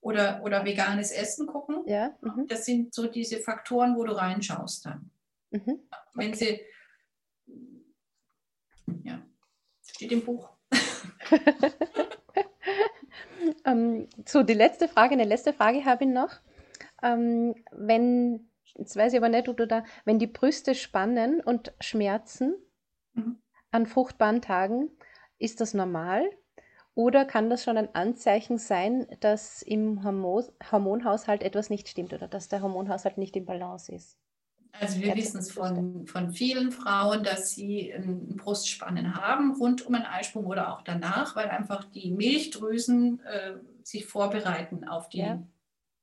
[0.00, 1.82] oder, oder veganes Essen gucken.
[1.86, 2.16] Ja.
[2.22, 2.46] Mhm.
[2.48, 5.10] Das sind so diese Faktoren, wo du reinschaust dann.
[5.50, 5.80] Mhm.
[6.14, 6.64] Wenn okay.
[7.46, 7.52] sie,
[9.04, 9.20] ja,
[9.86, 10.48] steht im Buch.
[13.66, 16.40] ähm, so, die letzte Frage, eine letzte Frage habe ich noch.
[17.04, 21.72] Ähm, wenn jetzt weiß ich aber nicht, ob du da, wenn die Brüste spannen und
[21.80, 22.54] schmerzen
[23.12, 23.38] mhm.
[23.70, 24.90] an fruchtbaren Tagen,
[25.38, 26.24] ist das normal?
[26.96, 32.28] Oder kann das schon ein Anzeichen sein, dass im Hormon Hormonhaushalt etwas nicht stimmt oder
[32.28, 34.16] dass der Hormonhaushalt nicht im Balance ist?
[34.80, 39.94] Also wir wissen es von, von vielen Frauen, dass sie ein Brustspannen haben rund um
[39.94, 45.42] einen Eisprung oder auch danach, weil einfach die Milchdrüsen äh, sich vorbereiten auf die ja.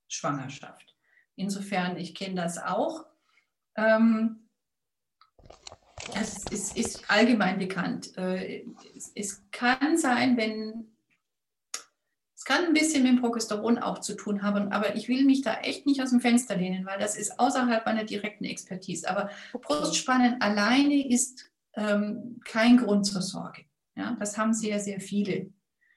[0.08, 0.90] Schwangerschaft.
[1.41, 3.03] Insofern, ich kenne das auch.
[3.75, 4.47] Ähm,
[6.13, 8.15] das ist, ist, allgemein bekannt.
[8.15, 8.63] Äh,
[8.95, 10.91] es, es, kann sein, wenn
[12.35, 15.41] es kann ein bisschen mit dem Progesteron auch zu tun haben, aber ich will mich
[15.41, 19.09] da echt nicht aus dem Fenster lehnen, weil das ist außerhalb meiner direkten Expertise.
[19.09, 23.65] Aber Brustspannen alleine ist ähm, kein Grund zur Sorge.
[23.95, 25.51] Ja, das haben sehr, sehr viele.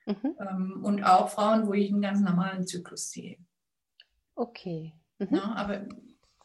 [0.07, 0.37] Mhm.
[0.39, 3.37] Ähm, und auch Frauen, wo ich einen ganz normalen Zyklus sehe.
[4.35, 4.93] Okay.
[5.19, 5.37] Mhm.
[5.37, 5.87] Ja, aber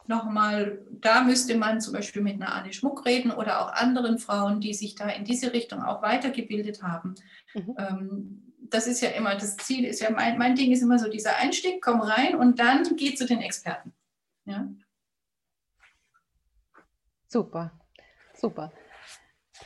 [0.07, 4.59] nochmal, da müsste man zum Beispiel mit einer Anne Schmuck reden oder auch anderen Frauen,
[4.59, 7.15] die sich da in diese Richtung auch weitergebildet haben.
[7.53, 7.75] Mhm.
[7.77, 11.09] Ähm, das ist ja immer, das Ziel ist ja, mein, mein Ding ist immer so
[11.09, 13.93] dieser Einstieg, komm rein und dann geh zu den Experten.
[14.45, 14.67] Ja.
[17.27, 17.71] Super,
[18.33, 18.71] super.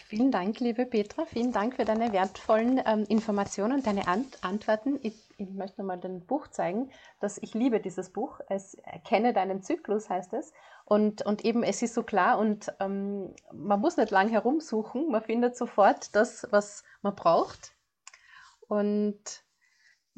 [0.08, 1.26] Vielen Dank, liebe Petra.
[1.26, 5.00] Vielen Dank für deine wertvollen ähm, Informationen und deine Ant Antworten.
[5.02, 6.92] Ich, ich möchte nochmal dein Buch zeigen.
[7.20, 8.40] Dass ich liebe dieses Buch.
[8.50, 10.54] Es erkenne deinen Zyklus heißt es.
[10.86, 15.10] Und, und eben, es ist so klar und ähm, man muss nicht lang herumsuchen.
[15.10, 17.74] Man findet sofort das, was man braucht.
[18.68, 19.44] Und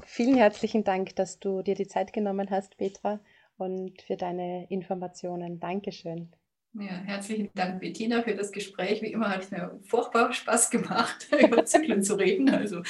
[0.03, 3.19] vielen herzlichen Dank, dass du dir die Zeit genommen hast, Petra,
[3.57, 5.59] und für deine Informationen.
[5.59, 6.35] Dankeschön.
[6.77, 9.01] Ja, herzlichen Dank, Bettina, für das Gespräch.
[9.01, 12.49] Wie immer hat es mir furchtbar Spaß gemacht, über Zyklen zu reden.
[12.49, 12.81] Also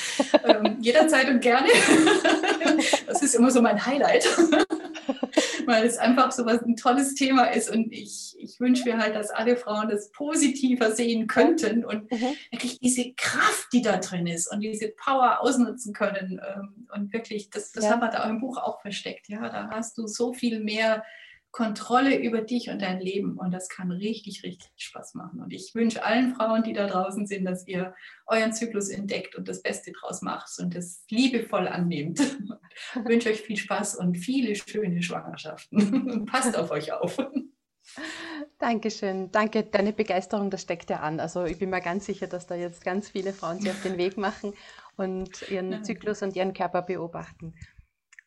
[0.43, 1.67] ähm, jederzeit und gerne.
[3.05, 4.25] das ist immer so mein Highlight
[5.65, 9.15] weil es einfach so was ein tolles Thema ist und ich, ich wünsche mir halt,
[9.15, 12.35] dass alle Frauen das positiver sehen könnten und mhm.
[12.51, 17.49] wirklich diese Kraft, die da drin ist und diese Power ausnutzen können ähm, und wirklich,
[17.49, 17.91] das, das ja.
[17.91, 21.03] haben wir da im Buch auch versteckt, ja, da hast du so viel mehr
[21.55, 23.37] Kontrolle über dich und dein Leben.
[23.37, 25.39] Und das kann richtig, richtig Spaß machen.
[25.39, 27.95] Und ich wünsche allen Frauen, die da draußen sind, dass ihr
[28.27, 32.19] euren Zyklus entdeckt und das Beste draus macht und das liebevoll annehmt.
[32.93, 36.25] Ich wünsche euch viel Spaß und viele schöne Schwangerschaften.
[36.29, 37.17] Passt auf euch auf.
[38.59, 39.31] Dankeschön.
[39.31, 41.21] Danke, deine Begeisterung, das steckt ja an.
[41.21, 43.97] Also ich bin mir ganz sicher, dass da jetzt ganz viele Frauen sich auf den
[43.97, 44.51] Weg machen
[44.97, 47.53] und ihren Zyklus und ihren Körper beobachten.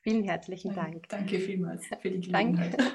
[0.01, 1.07] Vielen herzlichen Dank.
[1.11, 2.79] Danke vielmals für die Gelegenheit.
[2.79, 2.95] Danke.